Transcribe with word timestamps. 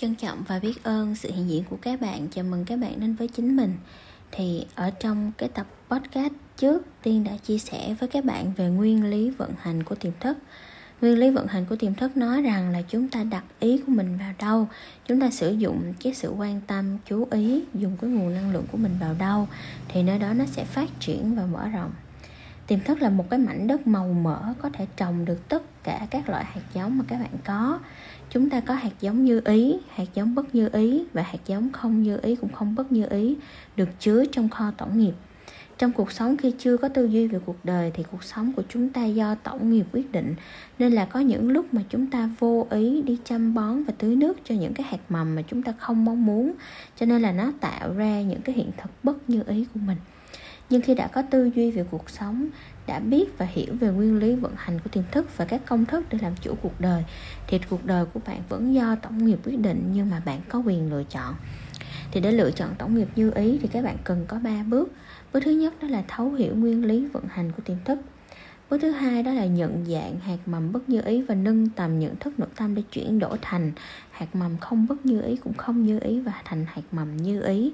trân 0.00 0.14
trọng 0.14 0.42
và 0.48 0.58
biết 0.58 0.84
ơn 0.84 1.14
sự 1.14 1.30
hiện 1.32 1.48
diện 1.48 1.64
của 1.70 1.76
các 1.82 2.00
bạn. 2.00 2.28
Chào 2.28 2.44
mừng 2.44 2.64
các 2.64 2.78
bạn 2.78 3.00
đến 3.00 3.14
với 3.14 3.28
chính 3.28 3.56
mình. 3.56 3.74
Thì 4.32 4.66
ở 4.74 4.90
trong 4.90 5.32
cái 5.38 5.48
tập 5.48 5.66
podcast 5.88 6.32
trước, 6.56 6.86
tiên 7.02 7.24
đã 7.24 7.32
chia 7.36 7.58
sẻ 7.58 7.94
với 8.00 8.08
các 8.08 8.24
bạn 8.24 8.52
về 8.56 8.68
nguyên 8.68 9.04
lý 9.04 9.30
vận 9.30 9.50
hành 9.60 9.82
của 9.82 9.94
tiềm 9.94 10.12
thức. 10.20 10.38
Nguyên 11.00 11.18
lý 11.18 11.30
vận 11.30 11.46
hành 11.46 11.64
của 11.64 11.76
tiềm 11.76 11.94
thức 11.94 12.16
nói 12.16 12.42
rằng 12.42 12.70
là 12.70 12.82
chúng 12.82 13.08
ta 13.08 13.24
đặt 13.24 13.44
ý 13.60 13.78
của 13.86 13.92
mình 13.92 14.18
vào 14.18 14.32
đâu? 14.38 14.68
Chúng 15.06 15.20
ta 15.20 15.30
sử 15.30 15.52
dụng 15.52 15.94
cái 16.02 16.14
sự 16.14 16.30
quan 16.30 16.60
tâm, 16.66 16.98
chú 17.06 17.28
ý, 17.30 17.64
dùng 17.74 17.96
cái 18.00 18.10
nguồn 18.10 18.34
năng 18.34 18.52
lượng 18.52 18.66
của 18.72 18.78
mình 18.78 18.96
vào 19.00 19.14
đâu? 19.18 19.48
Thì 19.88 20.02
nơi 20.02 20.18
đó 20.18 20.32
nó 20.32 20.44
sẽ 20.46 20.64
phát 20.64 20.88
triển 21.00 21.34
và 21.34 21.46
mở 21.46 21.68
rộng. 21.68 21.90
Tiềm 22.66 22.80
thức 22.80 23.02
là 23.02 23.10
một 23.10 23.30
cái 23.30 23.38
mảnh 23.38 23.66
đất 23.66 23.86
màu 23.86 24.12
mỡ 24.12 24.54
có 24.62 24.70
thể 24.72 24.86
trồng 24.96 25.24
được 25.24 25.48
tất 25.48 25.62
cả 25.84 26.06
các 26.10 26.28
loại 26.28 26.44
hạt 26.44 26.62
giống 26.74 26.98
mà 26.98 27.04
các 27.08 27.18
bạn 27.18 27.34
có 27.44 27.78
chúng 28.30 28.50
ta 28.50 28.60
có 28.60 28.74
hạt 28.74 28.92
giống 29.00 29.24
như 29.24 29.40
ý, 29.44 29.76
hạt 29.88 30.04
giống 30.14 30.34
bất 30.34 30.54
như 30.54 30.68
ý 30.72 31.04
và 31.12 31.22
hạt 31.22 31.38
giống 31.46 31.72
không 31.72 32.02
như 32.02 32.18
ý 32.22 32.36
cũng 32.36 32.52
không 32.52 32.74
bất 32.74 32.92
như 32.92 33.06
ý, 33.10 33.36
được 33.76 33.88
chứa 34.00 34.24
trong 34.24 34.48
kho 34.48 34.70
tổng 34.70 34.98
nghiệp. 34.98 35.12
Trong 35.78 35.92
cuộc 35.92 36.12
sống 36.12 36.36
khi 36.36 36.52
chưa 36.58 36.76
có 36.76 36.88
tư 36.88 37.04
duy 37.06 37.26
về 37.26 37.38
cuộc 37.46 37.64
đời 37.64 37.90
thì 37.94 38.04
cuộc 38.12 38.24
sống 38.24 38.52
của 38.52 38.62
chúng 38.68 38.88
ta 38.88 39.04
do 39.04 39.34
tổng 39.34 39.70
nghiệp 39.70 39.86
quyết 39.92 40.12
định, 40.12 40.34
nên 40.78 40.92
là 40.92 41.04
có 41.04 41.20
những 41.20 41.48
lúc 41.48 41.74
mà 41.74 41.82
chúng 41.88 42.10
ta 42.10 42.30
vô 42.38 42.66
ý 42.70 43.02
đi 43.02 43.18
chăm 43.24 43.54
bón 43.54 43.84
và 43.84 43.92
tưới 43.98 44.16
nước 44.16 44.38
cho 44.44 44.54
những 44.54 44.74
cái 44.74 44.86
hạt 44.90 45.00
mầm 45.08 45.34
mà 45.34 45.42
chúng 45.42 45.62
ta 45.62 45.72
không 45.78 46.04
mong 46.04 46.26
muốn, 46.26 46.52
cho 46.96 47.06
nên 47.06 47.22
là 47.22 47.32
nó 47.32 47.52
tạo 47.60 47.94
ra 47.94 48.22
những 48.22 48.40
cái 48.40 48.54
hiện 48.54 48.70
thực 48.82 48.90
bất 49.02 49.30
như 49.30 49.42
ý 49.46 49.66
của 49.74 49.80
mình 49.86 49.96
nhưng 50.70 50.82
khi 50.82 50.94
đã 50.94 51.06
có 51.06 51.22
tư 51.22 51.50
duy 51.54 51.70
về 51.70 51.84
cuộc 51.90 52.10
sống, 52.10 52.48
đã 52.86 52.98
biết 52.98 53.38
và 53.38 53.46
hiểu 53.46 53.74
về 53.80 53.88
nguyên 53.88 54.18
lý 54.18 54.34
vận 54.34 54.52
hành 54.56 54.80
của 54.80 54.90
tiềm 54.92 55.04
thức 55.12 55.36
và 55.36 55.44
các 55.44 55.60
công 55.66 55.86
thức 55.86 56.04
để 56.10 56.18
làm 56.22 56.32
chủ 56.40 56.54
cuộc 56.62 56.80
đời, 56.80 57.04
thì 57.46 57.60
cuộc 57.70 57.84
đời 57.84 58.04
của 58.04 58.20
bạn 58.26 58.42
vẫn 58.48 58.74
do 58.74 58.94
tổng 58.94 59.26
nghiệp 59.26 59.38
quyết 59.44 59.58
định 59.58 59.90
nhưng 59.94 60.10
mà 60.10 60.22
bạn 60.24 60.40
có 60.48 60.58
quyền 60.58 60.90
lựa 60.90 61.04
chọn. 61.04 61.34
Thì 62.12 62.20
để 62.20 62.32
lựa 62.32 62.50
chọn 62.50 62.68
tổng 62.78 62.94
nghiệp 62.94 63.08
như 63.16 63.30
ý 63.34 63.58
thì 63.62 63.68
các 63.68 63.84
bạn 63.84 63.96
cần 64.04 64.24
có 64.28 64.38
3 64.38 64.62
bước. 64.62 64.92
Bước 65.32 65.40
thứ 65.44 65.50
nhất 65.50 65.74
đó 65.82 65.88
là 65.88 66.02
thấu 66.08 66.32
hiểu 66.32 66.56
nguyên 66.56 66.84
lý 66.84 67.06
vận 67.06 67.24
hành 67.28 67.52
của 67.52 67.62
tiềm 67.64 67.76
thức 67.84 67.98
bước 68.70 68.78
thứ 68.80 68.90
hai 68.90 69.22
đó 69.22 69.32
là 69.32 69.46
nhận 69.46 69.84
dạng 69.88 70.20
hạt 70.20 70.36
mầm 70.46 70.72
bất 70.72 70.88
như 70.88 71.00
ý 71.00 71.22
và 71.22 71.34
nâng 71.34 71.68
tầm 71.68 71.98
nhận 71.98 72.16
thức 72.16 72.38
nội 72.38 72.48
tâm 72.56 72.74
để 72.74 72.82
chuyển 72.92 73.18
đổi 73.18 73.38
thành 73.42 73.72
hạt 74.10 74.34
mầm 74.34 74.58
không 74.58 74.86
bất 74.88 75.06
như 75.06 75.22
ý 75.22 75.36
cũng 75.36 75.54
không 75.54 75.86
như 75.86 75.98
ý 76.00 76.20
và 76.20 76.32
thành 76.44 76.66
hạt 76.68 76.82
mầm 76.92 77.16
như 77.16 77.42
ý. 77.42 77.72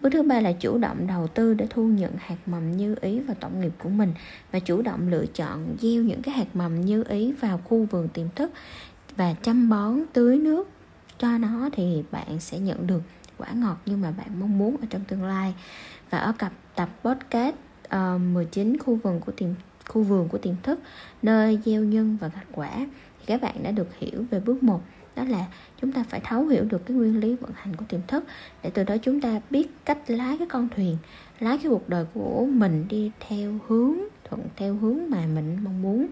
Bước 0.00 0.10
thứ 0.12 0.22
ba 0.22 0.40
là 0.40 0.52
chủ 0.52 0.78
động 0.78 1.06
đầu 1.06 1.26
tư 1.26 1.54
để 1.54 1.66
thu 1.70 1.86
nhận 1.86 2.12
hạt 2.18 2.36
mầm 2.46 2.76
như 2.76 2.96
ý 3.00 3.20
vào 3.20 3.36
tổng 3.40 3.60
nghiệp 3.60 3.72
của 3.78 3.88
mình 3.88 4.14
và 4.52 4.58
chủ 4.58 4.82
động 4.82 5.08
lựa 5.08 5.26
chọn 5.26 5.76
gieo 5.80 6.02
những 6.02 6.22
cái 6.22 6.34
hạt 6.34 6.56
mầm 6.56 6.80
như 6.80 7.04
ý 7.08 7.32
vào 7.32 7.60
khu 7.64 7.84
vườn 7.84 8.08
tiềm 8.08 8.26
thức 8.34 8.50
và 9.16 9.34
chăm 9.42 9.68
bón 9.68 10.02
tưới 10.12 10.38
nước 10.38 10.68
cho 11.18 11.38
nó 11.38 11.68
thì 11.72 12.02
bạn 12.10 12.40
sẽ 12.40 12.58
nhận 12.58 12.86
được 12.86 13.02
quả 13.38 13.48
ngọt 13.52 13.76
như 13.86 13.96
mà 13.96 14.10
bạn 14.10 14.40
mong 14.40 14.58
muốn 14.58 14.76
ở 14.76 14.86
trong 14.90 15.04
tương 15.04 15.24
lai. 15.24 15.54
Và 16.10 16.18
ở 16.18 16.32
cặp 16.32 16.52
tập 16.74 16.88
podcast 17.04 17.54
ờ, 17.88 18.14
uh, 18.14 18.20
19 18.20 18.78
khu 18.78 18.98
vườn 19.02 19.20
của 19.20 19.32
tiềm 19.32 19.48
khu 19.88 20.02
vườn 20.02 20.28
của 20.28 20.38
tiềm 20.38 20.54
thức 20.62 20.80
nơi 21.22 21.58
gieo 21.64 21.84
nhân 21.84 22.16
và 22.20 22.28
gặt 22.28 22.46
quả. 22.52 22.70
Thì 23.18 23.24
các 23.26 23.42
bạn 23.42 23.62
đã 23.62 23.70
được 23.70 23.96
hiểu 23.98 24.24
về 24.30 24.40
bước 24.40 24.62
1 24.62 24.80
đó 25.16 25.24
là 25.24 25.46
chúng 25.80 25.92
ta 25.92 26.04
phải 26.08 26.20
thấu 26.24 26.46
hiểu 26.46 26.64
được 26.64 26.86
cái 26.86 26.96
nguyên 26.96 27.20
lý 27.20 27.34
vận 27.34 27.50
hành 27.54 27.76
của 27.76 27.84
tiềm 27.88 28.00
thức 28.06 28.24
để 28.62 28.70
từ 28.74 28.84
đó 28.84 28.96
chúng 29.02 29.20
ta 29.20 29.40
biết 29.50 29.68
cách 29.84 29.98
lái 30.06 30.38
cái 30.38 30.46
con 30.50 30.68
thuyền 30.76 30.96
lái 31.40 31.58
cái 31.58 31.70
cuộc 31.70 31.88
đời 31.88 32.04
của 32.14 32.46
mình 32.50 32.86
đi 32.88 33.10
theo 33.28 33.58
hướng 33.68 33.96
thuận 34.24 34.40
theo 34.56 34.74
hướng 34.74 35.10
mà 35.10 35.26
mình 35.34 35.58
mong 35.64 35.82
muốn. 35.82 36.06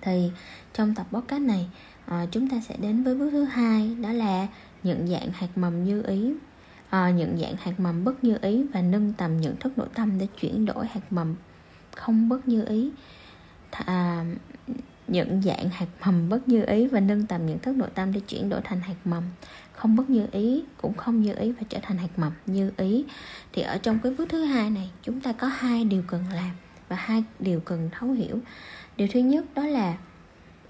Thì 0.00 0.30
trong 0.72 0.94
tập 0.94 1.06
podcast 1.12 1.42
này 1.42 1.68
à, 2.06 2.26
chúng 2.30 2.48
ta 2.48 2.60
sẽ 2.68 2.76
đến 2.76 3.02
với 3.02 3.14
bước 3.14 3.30
thứ 3.30 3.44
hai 3.44 3.96
đó 4.02 4.12
là 4.12 4.46
nhận 4.82 5.06
dạng 5.06 5.30
hạt 5.32 5.58
mầm 5.58 5.84
như 5.84 6.02
ý. 6.02 6.34
À, 6.90 7.10
nhận 7.10 7.38
dạng 7.38 7.54
hạt 7.58 7.80
mầm 7.80 8.04
bất 8.04 8.24
như 8.24 8.38
ý 8.42 8.62
và 8.72 8.82
nâng 8.82 9.12
tầm 9.12 9.40
nhận 9.40 9.56
thức 9.56 9.78
nội 9.78 9.88
tâm 9.94 10.18
để 10.18 10.26
chuyển 10.40 10.66
đổi 10.66 10.86
hạt 10.86 11.12
mầm 11.12 11.34
không 11.96 12.28
bất 12.28 12.48
như 12.48 12.64
ý. 12.64 12.90
Thà 13.72 14.24
nhận 15.08 15.42
dạng 15.42 15.68
hạt 15.70 15.86
mầm 16.06 16.28
bất 16.28 16.48
như 16.48 16.64
ý 16.64 16.86
và 16.86 17.00
nâng 17.00 17.26
tầm 17.26 17.46
nhận 17.46 17.58
thức 17.58 17.76
nội 17.76 17.88
tâm 17.94 18.12
để 18.12 18.20
chuyển 18.20 18.48
đổi 18.48 18.60
thành 18.64 18.80
hạt 18.80 18.96
mầm. 19.04 19.22
Không 19.72 19.96
bất 19.96 20.10
như 20.10 20.26
ý 20.32 20.62
cũng 20.80 20.94
không 20.94 21.22
như 21.22 21.34
ý 21.34 21.52
và 21.52 21.62
trở 21.68 21.78
thành 21.82 21.98
hạt 21.98 22.18
mầm 22.18 22.32
như 22.46 22.70
ý. 22.76 23.04
Thì 23.52 23.62
ở 23.62 23.78
trong 23.78 23.98
cái 24.02 24.12
bước 24.18 24.28
thứ 24.28 24.44
hai 24.44 24.70
này 24.70 24.90
chúng 25.02 25.20
ta 25.20 25.32
có 25.32 25.46
hai 25.46 25.84
điều 25.84 26.02
cần 26.06 26.24
làm 26.34 26.50
và 26.88 26.96
hai 26.96 27.24
điều 27.38 27.60
cần 27.60 27.90
thấu 27.92 28.10
hiểu. 28.10 28.38
Điều 28.96 29.08
thứ 29.12 29.20
nhất 29.20 29.44
đó 29.54 29.66
là 29.66 29.96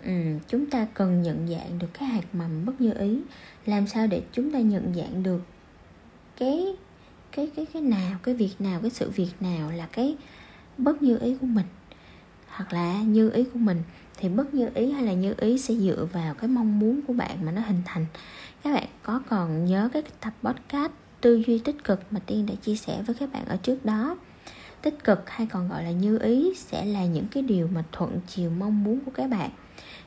um, 0.05 0.39
chúng 0.49 0.71
ta 0.71 0.87
cần 0.95 1.23
nhận 1.23 1.49
dạng 1.49 1.79
được 1.79 1.89
cái 1.99 2.09
hạt 2.09 2.35
mầm 2.35 2.65
bất 2.67 2.81
như 2.81 2.93
ý. 2.93 3.21
Làm 3.67 3.87
sao 3.87 4.07
để 4.07 4.23
chúng 4.33 4.51
ta 4.51 4.59
nhận 4.59 4.95
dạng 4.95 5.23
được 5.23 5.43
cái 6.37 6.77
cái 7.33 7.51
cái 7.57 7.67
cái 7.73 7.83
nào 7.83 8.19
cái 8.23 8.35
việc 8.35 8.55
nào 8.59 8.81
cái 8.81 8.91
sự 8.91 9.11
việc 9.11 9.33
nào 9.41 9.71
là 9.71 9.87
cái 9.93 10.17
bất 10.79 11.03
như 11.03 11.19
ý 11.19 11.37
của 11.41 11.47
mình. 11.47 11.67
Hoặc 12.49 12.73
là 12.73 13.03
như 13.03 13.31
ý 13.31 13.45
của 13.45 13.59
mình 13.59 13.83
thì 14.19 14.29
bất 14.29 14.55
như 14.55 14.69
ý 14.75 14.91
hay 14.91 15.05
là 15.05 15.13
như 15.13 15.35
ý 15.39 15.59
sẽ 15.59 15.75
dựa 15.75 16.07
vào 16.13 16.35
cái 16.35 16.49
mong 16.49 16.79
muốn 16.79 17.01
của 17.07 17.13
bạn 17.13 17.45
mà 17.45 17.53
nó 17.53 17.61
hình 17.61 17.83
thành. 17.85 18.07
Các 18.65 18.75
bạn 18.75 18.87
có 19.03 19.21
còn 19.29 19.65
nhớ 19.65 19.89
cái 19.93 20.03
tập 20.21 20.33
podcast 20.43 20.93
tư 21.21 21.43
duy 21.47 21.59
tích 21.59 21.85
cực 21.85 22.01
mà 22.11 22.21
tiên 22.27 22.47
đã 22.47 22.55
chia 22.55 22.77
sẻ 22.77 23.03
với 23.07 23.15
các 23.15 23.33
bạn 23.33 23.45
ở 23.47 23.57
trước 23.57 23.85
đó? 23.85 24.17
Tích 24.83 25.05
cực 25.05 25.31
hay 25.31 25.47
còn 25.47 25.69
gọi 25.69 25.85
là 25.85 25.91
như 25.91 26.19
ý 26.19 26.53
sẽ 26.57 26.85
là 26.85 27.07
những 27.07 27.27
cái 27.31 27.43
điều 27.43 27.69
mà 27.75 27.85
thuận 27.93 28.21
chiều 28.27 28.51
mong 28.51 28.85
muốn 28.85 29.01
của 29.01 29.11
các 29.15 29.31
bạn 29.31 29.51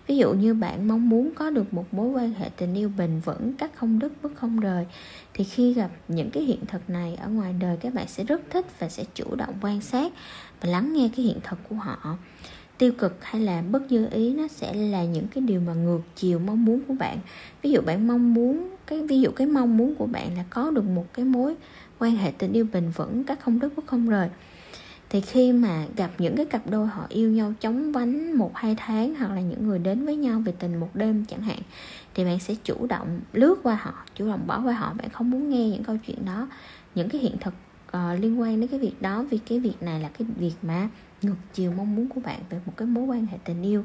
ví 0.10 0.18
dụ 0.18 0.34
như 0.34 0.54
bạn 0.54 0.88
mong 0.88 1.10
muốn 1.10 1.32
có 1.36 1.50
được 1.50 1.74
một 1.74 1.94
mối 1.94 2.10
quan 2.10 2.34
hệ 2.34 2.50
tình 2.58 2.74
yêu 2.74 2.92
bền 2.98 3.20
vững 3.26 3.54
cắt 3.54 3.72
không 3.76 4.00
đứt 4.00 4.14
bước 4.24 4.32
không 4.36 4.60
rời, 4.60 4.86
thì 5.34 5.44
khi 5.44 5.74
gặp 5.74 5.90
những 6.08 6.30
cái 6.30 6.44
hiện 6.44 6.66
thực 6.68 6.90
này 6.90 7.16
ở 7.16 7.30
ngoài 7.30 7.54
đời, 7.60 7.78
các 7.78 7.94
bạn 7.94 8.08
sẽ 8.08 8.24
rất 8.24 8.42
thích 8.50 8.66
và 8.80 8.90
sẽ 8.90 9.04
chủ 9.14 9.36
động 9.36 9.54
quan 9.62 9.82
sát 9.82 10.14
và 10.62 10.70
lắng 10.70 10.94
nghe 10.94 11.10
cái 11.16 11.26
hiện 11.26 11.38
thực 11.44 11.60
của 11.70 11.76
họ. 11.76 12.18
Tiêu 12.78 12.92
cực 12.92 13.18
hay 13.22 13.42
là 13.42 13.62
bất 13.62 13.84
dư 13.90 14.10
ý, 14.12 14.34
nó 14.34 14.48
sẽ 14.48 14.74
là 14.74 15.04
những 15.04 15.28
cái 15.28 15.42
điều 15.42 15.62
mà 15.62 15.74
ngược 15.74 16.02
chiều 16.16 16.40
mong 16.40 16.66
muốn 16.66 16.80
của 16.88 16.94
bạn. 16.94 17.18
Ví 17.62 17.72
dụ 17.72 17.82
bạn 17.82 18.08
mong 18.08 18.34
muốn, 18.34 18.70
cái, 18.88 19.02
ví 19.02 19.22
dụ 19.22 19.32
cái 19.32 19.48
mong 19.48 19.78
muốn 19.78 19.96
của 19.96 20.06
bạn 20.06 20.38
là 20.38 20.44
có 20.50 20.72
được 20.72 20.86
một 20.86 21.06
cái 21.14 21.26
mối 21.26 21.56
quan 22.00 22.16
hệ 22.16 22.32
tình 22.32 22.54
yêu 22.54 22.68
bền 22.74 22.90
vững, 22.90 23.24
các 23.24 23.40
không 23.40 23.60
đứt 23.60 23.76
bước 23.76 23.88
không 23.88 24.10
rời 24.10 24.30
thì 25.10 25.22
khi 25.22 25.54
mà 25.54 25.86
gặp 25.96 26.12
những 26.18 26.36
cái 26.36 26.46
cặp 26.46 26.70
đôi 26.70 26.88
họ 26.88 27.06
yêu 27.10 27.32
nhau 27.32 27.54
chóng 27.60 27.92
vánh 27.92 28.34
một 28.34 28.52
hai 28.56 28.76
tháng 28.78 29.16
hoặc 29.16 29.32
là 29.32 29.42
những 29.42 29.68
người 29.68 29.80
đến 29.80 30.06
với 30.06 30.16
nhau 30.16 30.40
về 30.40 30.54
tình 30.60 30.80
một 30.80 30.90
đêm 30.94 31.26
chẳng 31.26 31.42
hạn 31.42 31.60
thì 32.14 32.26
bạn 32.26 32.40
sẽ 32.40 32.56
chủ 32.64 32.88
động 32.88 33.20
lướt 33.34 33.60
qua 33.64 33.80
họ 33.82 33.94
chủ 34.16 34.28
động 34.28 34.48
bỏ 34.48 34.62
qua 34.66 34.74
họ. 34.74 34.94
Bạn 34.94 35.10
không 35.10 35.32
muốn 35.32 35.50
nghe 35.50 35.70
những 35.70 35.84
câu 35.84 35.98
chuyện 36.08 36.26
đó 36.26 36.48
những 36.96 37.10
cái 37.10 37.22
hiện 37.22 37.36
thực 37.42 37.54
uh, 37.88 38.20
liên 38.22 38.42
quan 38.42 38.62
đến 38.62 38.70
cái 38.70 38.80
việc 38.80 39.02
đó 39.02 39.26
vì 39.30 39.38
cái 39.38 39.60
việc 39.60 39.82
này 39.82 40.00
là 40.00 40.10
cái 40.10 40.28
việc 40.38 40.54
mà 40.62 40.90
ngược 41.22 41.36
chiều 41.54 41.74
mong 41.78 41.96
muốn 41.96 42.08
của 42.08 42.22
bạn 42.22 42.40
về 42.50 42.60
một 42.66 42.74
cái 42.78 42.88
mối 42.88 43.04
quan 43.04 43.26
hệ 43.26 43.38
tình 43.44 43.64
yêu. 43.64 43.84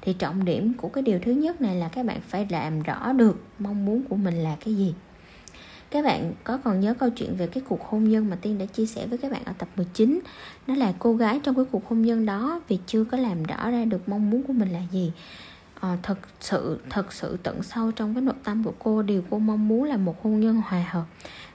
Thì 0.00 0.12
trọng 0.12 0.44
điểm 0.44 0.72
của 0.74 0.88
cái 0.88 1.02
điều 1.02 1.18
thứ 1.22 1.32
nhất 1.32 1.60
này 1.60 1.76
là 1.76 1.88
các 1.88 2.06
bạn 2.06 2.20
phải 2.28 2.46
làm 2.50 2.82
rõ 2.82 3.12
được 3.12 3.44
mong 3.58 3.84
muốn 3.84 4.02
của 4.08 4.16
mình 4.16 4.34
là 4.34 4.56
cái 4.64 4.74
gì 4.74 4.94
các 5.92 6.04
bạn 6.04 6.32
có 6.44 6.58
còn 6.64 6.80
nhớ 6.80 6.94
câu 6.94 7.10
chuyện 7.10 7.36
về 7.36 7.46
cái 7.46 7.62
cuộc 7.68 7.84
hôn 7.84 8.04
nhân 8.04 8.30
mà 8.30 8.36
Tiên 8.42 8.58
đã 8.58 8.66
chia 8.66 8.86
sẻ 8.86 9.06
với 9.06 9.18
các 9.18 9.32
bạn 9.32 9.44
ở 9.44 9.52
tập 9.58 9.68
19 9.76 10.20
Đó 10.66 10.74
là 10.74 10.92
cô 10.98 11.14
gái 11.14 11.40
trong 11.42 11.54
cái 11.54 11.64
cuộc 11.72 11.88
hôn 11.88 12.02
nhân 12.02 12.26
đó 12.26 12.60
vì 12.68 12.78
chưa 12.86 13.04
có 13.04 13.16
làm 13.16 13.42
rõ 13.42 13.70
ra 13.70 13.84
được 13.84 14.08
mong 14.08 14.30
muốn 14.30 14.42
của 14.42 14.52
mình 14.52 14.72
là 14.72 14.80
gì. 14.92 15.12
À, 15.80 15.96
Thật 16.02 16.18
sự, 16.40 16.80
thật 16.90 17.12
sự 17.12 17.36
tận 17.42 17.62
sâu 17.62 17.92
trong 17.92 18.14
cái 18.14 18.22
nội 18.22 18.34
tâm 18.44 18.64
của 18.64 18.72
cô 18.78 19.02
Điều 19.02 19.22
cô 19.30 19.38
mong 19.38 19.68
muốn 19.68 19.84
là 19.84 19.96
một 19.96 20.22
hôn 20.22 20.40
nhân 20.40 20.62
hòa 20.66 20.84
hợp 20.90 21.04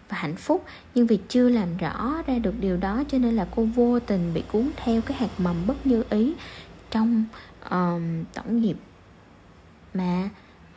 và 0.10 0.18
hạnh 0.18 0.36
phúc. 0.36 0.66
Nhưng 0.96 1.08
vì 1.08 1.20
chưa 1.28 1.50
làm 1.50 1.78
rõ 1.78 2.22
ra 2.28 2.38
được 2.38 2.60
điều 2.60 2.78
đó 2.78 3.04
cho 3.08 3.18
nên 3.18 3.36
là 3.36 3.48
cô 3.56 3.64
vô 3.64 4.00
tình 4.00 4.34
bị 4.34 4.44
cuốn 4.52 4.70
theo 4.76 5.02
cái 5.02 5.18
hạt 5.18 5.30
mầm 5.38 5.68
bất 5.68 5.86
như 5.86 6.04
ý 6.10 6.34
trong 6.92 7.26
um, 7.70 8.24
tổng 8.34 8.62
nghiệp 8.62 8.78
mà 9.94 10.30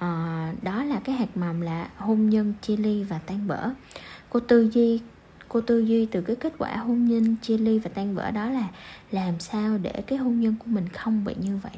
uh, 0.05 0.65
đó 0.65 0.85
là 0.85 1.01
cái 1.05 1.15
hạt 1.15 1.37
mầm 1.37 1.61
là 1.61 1.89
hôn 1.97 2.31
nhân 2.31 2.55
chia 2.63 2.77
ly 2.77 3.05
và 3.05 3.19
tan 3.19 3.47
vỡ. 3.47 3.71
Cô 4.31 4.41
tư 4.41 4.71
duy 4.73 5.01
cô 5.53 5.61
tư 5.61 5.79
duy 5.79 6.07
từ 6.07 6.21
cái 6.21 6.37
kết 6.37 6.53
quả 6.59 6.77
hôn 6.77 7.05
nhân 7.05 7.37
chia 7.43 7.59
ly 7.59 7.79
và 7.79 7.91
tan 7.95 8.15
vỡ 8.15 8.31
đó 8.31 8.51
là 8.51 8.69
làm 9.11 9.41
sao 9.41 9.79
để 9.79 10.03
cái 10.07 10.19
hôn 10.19 10.41
nhân 10.41 10.55
của 10.59 10.67
mình 10.67 10.89
không 10.89 11.25
bị 11.25 11.35
như 11.41 11.59
vậy? 11.63 11.73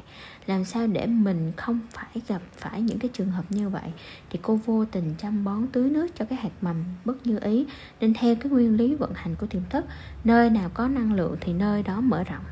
Làm 0.45 0.65
sao 0.65 0.87
để 0.87 1.05
mình 1.05 1.51
không 1.57 1.79
phải 1.91 2.21
gặp 2.27 2.41
phải 2.57 2.81
những 2.81 2.99
cái 2.99 3.09
trường 3.13 3.31
hợp 3.31 3.45
như 3.49 3.69
vậy? 3.69 3.91
Thì 4.29 4.39
cô 4.41 4.59
vô 4.65 4.85
tình 4.85 5.13
chăm 5.17 5.43
bón 5.43 5.67
tưới 5.71 5.89
nước 5.89 6.07
cho 6.15 6.25
cái 6.25 6.39
hạt 6.39 6.51
mầm 6.61 6.75
bất 7.05 7.27
như 7.27 7.39
ý 7.39 7.65
nên 7.99 8.13
theo 8.13 8.35
cái 8.35 8.51
nguyên 8.51 8.77
lý 8.77 8.95
vận 8.95 9.11
hành 9.15 9.35
của 9.35 9.47
tiềm 9.47 9.61
thức 9.69 9.85
nơi 10.23 10.49
nào 10.49 10.69
có 10.73 10.87
năng 10.87 11.13
lượng 11.13 11.35
thì 11.41 11.53
nơi 11.53 11.83
đó 11.83 12.01
mở 12.01 12.23
rộng 12.23 12.43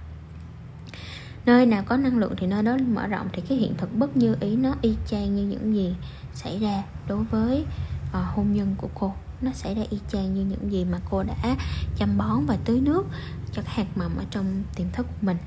nơi 1.45 1.65
nào 1.65 1.83
có 1.85 1.97
năng 1.97 2.17
lượng 2.17 2.33
thì 2.37 2.47
nơi 2.47 2.63
đó 2.63 2.77
mở 2.87 3.07
rộng 3.07 3.27
thì 3.33 3.41
cái 3.49 3.57
hiện 3.57 3.73
thực 3.77 3.95
bất 3.95 4.17
như 4.17 4.35
ý 4.39 4.55
nó 4.55 4.75
y 4.81 4.95
chang 5.07 5.35
như 5.35 5.43
những 5.43 5.75
gì 5.75 5.95
xảy 6.33 6.59
ra 6.59 6.83
đối 7.07 7.23
với 7.23 7.65
uh, 8.09 8.35
hôn 8.35 8.53
nhân 8.53 8.75
của 8.77 8.89
cô. 8.93 9.13
Nó 9.41 9.51
xảy 9.51 9.75
ra 9.75 9.81
y 9.89 9.99
chang 10.11 10.33
như 10.33 10.45
những 10.45 10.71
gì 10.71 10.85
mà 10.85 10.99
cô 11.09 11.23
đã 11.23 11.55
chăm 11.95 12.17
bón 12.17 12.45
và 12.45 12.57
tưới 12.65 12.81
nước 12.81 13.05
cho 13.51 13.61
cái 13.61 13.73
hạt 13.75 13.87
mầm 13.95 14.17
ở 14.17 14.23
trong 14.31 14.63
tiềm 14.75 14.87
thức 14.93 15.05
của 15.07 15.27
mình 15.27 15.37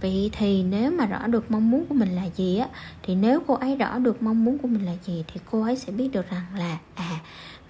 vậy 0.00 0.30
thì 0.32 0.62
nếu 0.62 0.90
mà 0.90 1.06
rõ 1.06 1.26
được 1.26 1.50
mong 1.50 1.70
muốn 1.70 1.86
của 1.86 1.94
mình 1.94 2.08
là 2.08 2.24
gì 2.36 2.56
á, 2.56 2.68
thì 3.02 3.14
nếu 3.14 3.40
cô 3.46 3.54
ấy 3.54 3.76
rõ 3.76 3.98
được 3.98 4.22
mong 4.22 4.44
muốn 4.44 4.58
của 4.58 4.68
mình 4.68 4.84
là 4.84 4.94
gì, 5.06 5.24
thì 5.32 5.40
cô 5.50 5.62
ấy 5.62 5.76
sẽ 5.76 5.92
biết 5.92 6.08
được 6.12 6.30
rằng 6.30 6.44
là 6.58 6.78
à 6.94 7.20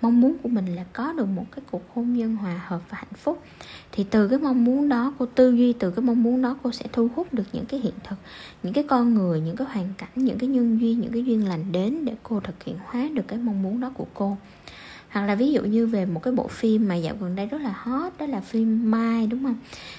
mong 0.03 0.21
muốn 0.21 0.37
của 0.43 0.49
mình 0.49 0.77
là 0.77 0.85
có 0.93 1.13
được 1.13 1.27
một 1.27 1.45
cái 1.57 1.65
cuộc 1.71 1.83
hôn 1.95 2.15
nhân 2.15 2.37
hòa 2.37 2.61
hợp 2.67 2.81
và 2.91 2.97
hạnh 2.97 3.15
phúc. 3.17 3.43
Thì 3.93 4.05
từ 4.11 4.29
cái 4.29 4.39
mong 4.39 4.65
muốn 4.65 4.89
đó, 4.89 5.15
cô 5.19 5.27
tư 5.27 5.51
duy 5.51 5.73
từ 5.73 5.91
cái 5.91 6.03
mong 6.03 6.23
muốn 6.23 6.43
đó, 6.43 6.57
cô 6.63 6.73
sẽ 6.73 6.85
thu 6.93 7.09
hút 7.17 7.35
được 7.35 7.45
những 7.53 7.65
cái 7.65 7.81
hiện 7.81 7.95
thực, 8.05 8.17
những 8.63 8.73
cái 8.73 8.85
con 8.85 9.15
người, 9.15 9.41
những 9.41 9.57
cái 9.57 9.67
hoàn 9.71 9.89
cảnh, 9.99 10.09
những 10.15 10.39
cái 10.39 10.49
nhân 10.49 10.81
duyên, 10.81 11.01
những 11.01 11.13
cái 11.13 11.25
duyên 11.25 11.49
lành 11.49 11.73
đến 11.73 12.05
để 12.05 12.15
cô 12.23 12.41
thực 12.41 12.65
hiện 12.65 12.77
hóa 12.85 13.09
được 13.15 13.29
cái 13.29 13.39
mong 13.39 13.63
muốn 13.63 13.81
đó 13.81 13.91
của 13.95 14.07
cô 14.15 14.37
hoặc 15.11 15.27
là 15.27 15.35
ví 15.35 15.53
dụ 15.53 15.63
như 15.63 15.87
về 15.87 16.07
một 16.07 16.23
cái 16.23 16.33
bộ 16.33 16.49
phim 16.49 16.89
mà 16.89 16.95
dạo 16.95 17.15
gần 17.21 17.37
đây 17.37 17.47
rất 17.47 17.61
là 17.61 17.75
hot 17.77 18.13
đó 18.19 18.27
là 18.27 18.41
phim 18.41 18.91
Mai 18.91 19.27
đúng 19.27 19.43
không? 19.43 19.57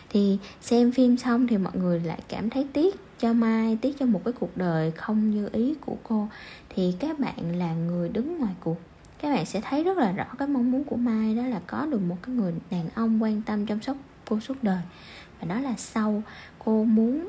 Thì 0.10 0.38
xem 0.62 0.92
phim 0.92 1.18
xong 1.18 1.48
thì 1.48 1.58
mọi 1.58 1.74
người 1.76 2.00
lại 2.00 2.20
cảm 2.28 2.50
thấy 2.50 2.68
tiếc 2.74 2.96
cho 3.20 3.34
Mai 3.34 3.78
tiếc 3.82 4.00
cho 4.00 4.06
một 4.06 4.22
cái 4.26 4.34
cuộc 4.40 4.58
đời 4.58 4.92
không 4.92 5.32
như 5.32 5.50
ý 5.52 5.76
của 5.82 5.96
cô. 6.04 6.28
Thì 6.70 6.94
các 7.00 7.20
bạn 7.20 7.60
là 7.60 7.74
người 7.74 8.10
đứng 8.10 8.38
ngoài 8.38 8.54
cuộc. 8.60 8.78
Các 9.22 9.34
bạn 9.34 9.46
sẽ 9.46 9.62
thấy 9.62 9.84
rất 9.84 9.98
là 9.98 10.12
rõ 10.12 10.26
cái 10.38 10.48
mong 10.48 10.72
muốn 10.72 10.84
của 10.84 10.96
Mai 10.96 11.36
đó 11.36 11.44
là 11.44 11.62
có 11.68 11.86
được 11.86 12.02
một 12.02 12.18
cái 12.22 12.36
người 12.36 12.54
đàn 12.72 12.90
ông 12.96 13.24
quan 13.24 13.42
tâm 13.42 13.66
chăm 13.66 13.82
sóc 13.82 13.98
cô 14.30 14.40
suốt 14.40 14.64
đời. 14.64 14.82
Và 15.40 15.48
đó 15.48 15.60
là 15.60 15.74
sau 15.78 16.24
cô 16.60 16.84
muốn 16.84 17.28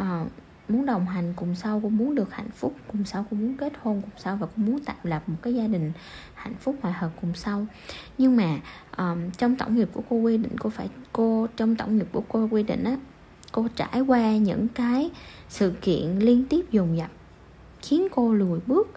uh, 0.00 0.28
muốn 0.68 0.86
đồng 0.86 1.06
hành 1.06 1.32
cùng 1.36 1.54
sau 1.54 1.80
cô 1.82 1.88
muốn 1.88 2.14
được 2.14 2.34
hạnh 2.34 2.50
phúc 2.50 2.76
cùng 2.88 3.04
sau 3.04 3.26
cô 3.30 3.36
muốn 3.36 3.56
kết 3.56 3.72
hôn 3.82 4.02
cùng 4.02 4.10
sau 4.16 4.36
và 4.36 4.46
cô 4.46 4.62
muốn 4.62 4.78
tạo 4.78 4.96
lập 5.02 5.22
một 5.26 5.36
cái 5.42 5.54
gia 5.54 5.66
đình 5.66 5.92
hạnh 6.34 6.54
phúc 6.60 6.76
hòa 6.82 6.92
hợp 6.92 7.10
cùng 7.20 7.34
sau. 7.34 7.66
Nhưng 8.18 8.36
mà 8.36 8.60
um, 8.96 9.30
trong 9.30 9.56
tổng 9.56 9.76
nghiệp 9.76 9.88
của 9.92 10.02
cô 10.10 10.16
quy 10.16 10.36
định 10.36 10.56
cô 10.58 10.70
phải 10.70 10.88
cô 11.12 11.46
trong 11.56 11.76
tổng 11.76 11.98
nghiệp 11.98 12.06
của 12.12 12.22
cô 12.28 12.48
quy 12.50 12.62
định 12.62 12.84
á 12.84 12.96
cô 13.52 13.68
trải 13.76 14.00
qua 14.00 14.36
những 14.36 14.68
cái 14.68 15.10
sự 15.48 15.72
kiện 15.80 16.18
liên 16.18 16.44
tiếp 16.44 16.70
dồn 16.70 16.96
dập 16.96 17.10
khiến 17.82 18.08
cô 18.10 18.34
lùi 18.34 18.60
bước. 18.66 18.90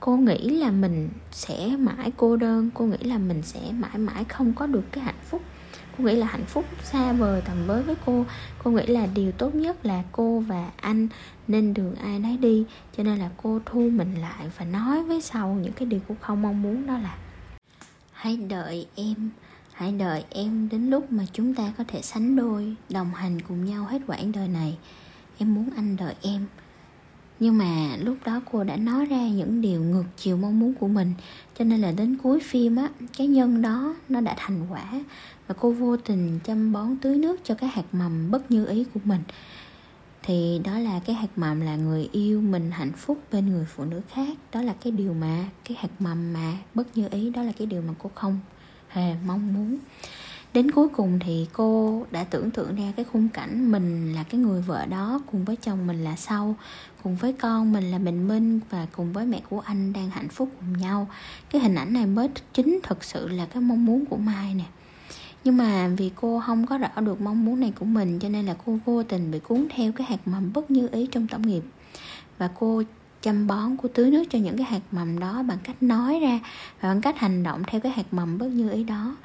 Cô 0.00 0.16
nghĩ 0.16 0.50
là 0.50 0.70
mình 0.70 1.08
sẽ 1.30 1.76
mãi 1.78 2.12
cô 2.16 2.36
đơn 2.36 2.70
cô 2.74 2.84
nghĩ 2.84 2.96
là 3.04 3.18
mình 3.18 3.42
sẽ 3.42 3.60
mãi 3.72 3.98
mãi 3.98 4.24
không 4.24 4.52
có 4.52 4.66
được 4.66 4.84
cái 4.92 5.04
hạnh 5.04 5.20
phúc 5.24 5.42
cô 6.00 6.06
nghĩ 6.06 6.16
là 6.16 6.26
hạnh 6.26 6.44
phúc 6.44 6.64
xa 6.82 7.12
vời 7.12 7.42
tầm 7.46 7.56
với 7.66 7.82
với 7.82 7.94
cô. 8.06 8.24
Cô 8.64 8.70
nghĩ 8.70 8.86
là 8.86 9.06
điều 9.06 9.32
tốt 9.32 9.54
nhất 9.54 9.86
là 9.86 10.02
cô 10.12 10.40
và 10.40 10.70
anh 10.76 11.08
nên 11.48 11.74
đường 11.74 11.94
ai 11.94 12.18
nấy 12.18 12.36
đi. 12.36 12.64
Cho 12.96 13.02
nên 13.02 13.18
là 13.18 13.30
cô 13.42 13.60
thu 13.66 13.80
mình 13.80 14.14
lại 14.14 14.50
và 14.58 14.64
nói 14.64 15.02
với 15.02 15.20
sau 15.20 15.58
những 15.62 15.72
cái 15.72 15.86
điều 15.86 16.00
cô 16.08 16.14
không 16.20 16.42
mong 16.42 16.62
muốn, 16.62 16.86
đó 16.86 16.98
là 16.98 17.16
hãy 18.12 18.36
đợi 18.36 18.86
em, 18.94 19.30
hãy 19.72 19.92
đợi 19.92 20.24
em 20.30 20.68
đến 20.68 20.90
lúc 20.90 21.12
mà 21.12 21.24
chúng 21.32 21.54
ta 21.54 21.72
có 21.78 21.84
thể 21.88 22.02
sánh 22.02 22.36
đôi, 22.36 22.74
đồng 22.90 23.14
hành 23.14 23.40
cùng 23.40 23.64
nhau 23.64 23.84
hết 23.84 24.02
quãng 24.06 24.32
đời 24.32 24.48
này. 24.48 24.78
Em 25.38 25.54
muốn 25.54 25.70
anh 25.76 25.96
đợi 25.96 26.14
em. 26.22 26.46
Nhưng 27.40 27.58
mà 27.58 27.96
lúc 28.00 28.16
đó 28.24 28.40
cô 28.52 28.64
đã 28.64 28.76
nói 28.76 29.06
ra 29.06 29.28
những 29.28 29.60
điều 29.60 29.82
ngược 29.82 30.04
chiều 30.16 30.36
mong 30.36 30.60
muốn 30.60 30.74
của 30.74 30.88
mình. 30.88 31.12
Cho 31.58 31.64
nên 31.64 31.80
là 31.80 31.92
đến 31.92 32.18
cuối 32.22 32.40
phim 32.40 32.76
á, 32.76 32.88
cái 33.16 33.26
nhân 33.26 33.62
đó 33.62 33.94
nó 34.08 34.20
đã 34.20 34.34
thành 34.38 34.66
quả 34.70 34.84
và 35.50 35.56
cô 35.60 35.70
vô 35.70 35.96
tình 35.96 36.38
chăm 36.44 36.72
bón 36.72 36.96
tưới 37.02 37.18
nước 37.18 37.40
cho 37.44 37.54
cái 37.54 37.70
hạt 37.70 37.84
mầm 37.92 38.30
bất 38.30 38.50
như 38.50 38.66
ý 38.66 38.84
của 38.94 39.00
mình. 39.04 39.20
Thì 40.22 40.60
đó 40.64 40.78
là 40.78 41.00
cái 41.06 41.16
hạt 41.16 41.28
mầm 41.36 41.60
là 41.60 41.76
người 41.76 42.08
yêu 42.12 42.40
mình 42.40 42.70
hạnh 42.70 42.92
phúc 42.92 43.18
bên 43.32 43.46
người 43.46 43.64
phụ 43.64 43.84
nữ 43.84 44.00
khác. 44.08 44.38
Đó 44.52 44.62
là 44.62 44.74
cái 44.84 44.90
điều 44.90 45.14
mà, 45.14 45.44
cái 45.64 45.76
hạt 45.80 45.88
mầm 45.98 46.32
mà 46.32 46.58
bất 46.74 46.96
như 46.96 47.08
ý, 47.10 47.30
đó 47.30 47.42
là 47.42 47.52
cái 47.58 47.66
điều 47.66 47.82
mà 47.82 47.94
cô 47.98 48.10
không 48.14 48.38
hề 48.88 49.14
mong 49.26 49.54
muốn. 49.54 49.78
Đến 50.54 50.70
cuối 50.70 50.88
cùng 50.88 51.18
thì 51.24 51.46
cô 51.52 52.02
đã 52.10 52.24
tưởng 52.24 52.50
tượng 52.50 52.76
ra 52.76 52.92
cái 52.96 53.04
khung 53.04 53.28
cảnh 53.28 53.72
mình 53.72 54.14
là 54.14 54.22
cái 54.22 54.40
người 54.40 54.62
vợ 54.62 54.86
đó 54.86 55.20
cùng 55.32 55.44
với 55.44 55.56
chồng 55.56 55.86
mình 55.86 56.04
là 56.04 56.16
sau, 56.16 56.56
cùng 57.02 57.16
với 57.16 57.32
con 57.32 57.72
mình 57.72 57.90
là 57.90 57.98
bình 57.98 58.28
minh 58.28 58.60
và 58.70 58.86
cùng 58.92 59.12
với 59.12 59.26
mẹ 59.26 59.42
của 59.50 59.60
anh 59.60 59.92
đang 59.92 60.10
hạnh 60.10 60.28
phúc 60.28 60.48
cùng 60.60 60.76
nhau. 60.76 61.08
Cái 61.50 61.62
hình 61.62 61.74
ảnh 61.74 61.92
này 61.92 62.06
mới 62.06 62.28
chính 62.52 62.80
thực 62.82 63.04
sự 63.04 63.28
là 63.28 63.46
cái 63.46 63.62
mong 63.62 63.86
muốn 63.86 64.06
của 64.06 64.16
mai 64.16 64.54
nè 64.54 64.64
nhưng 65.44 65.56
mà 65.56 65.88
vì 65.96 66.10
cô 66.14 66.42
không 66.46 66.66
có 66.66 66.78
rõ 66.78 67.00
được 67.00 67.20
mong 67.20 67.44
muốn 67.44 67.60
này 67.60 67.72
của 67.78 67.84
mình, 67.84 68.18
cho 68.18 68.28
nên 68.28 68.46
là 68.46 68.56
cô 68.66 68.78
vô 68.84 69.02
tình 69.02 69.30
bị 69.30 69.38
cuốn 69.38 69.66
theo 69.74 69.92
cái 69.92 70.06
hạt 70.06 70.28
mầm 70.28 70.52
bất 70.52 70.70
như 70.70 70.88
ý 70.92 71.06
trong 71.06 71.26
tổng 71.26 71.46
nghiệp. 71.46 71.62
Và 72.38 72.50
cô 72.58 72.82
chăm 73.22 73.46
bón, 73.46 73.76
cô 73.82 73.88
tưới 73.94 74.10
nước 74.10 74.24
cho 74.30 74.38
những 74.38 74.56
cái 74.56 74.66
hạt 74.66 74.82
mầm 74.90 75.18
đó 75.18 75.42
bằng 75.42 75.58
cách 75.64 75.82
nói 75.82 76.20
ra 76.20 76.40
và 76.80 76.88
bằng 76.88 77.00
cách 77.00 77.18
hành 77.18 77.42
động 77.42 77.62
theo 77.66 77.80
cái 77.80 77.92
hạt 77.92 78.14
mầm 78.14 78.38
bất 78.38 78.46
như 78.46 78.70
ý 78.70 78.84
đó. 78.84 79.16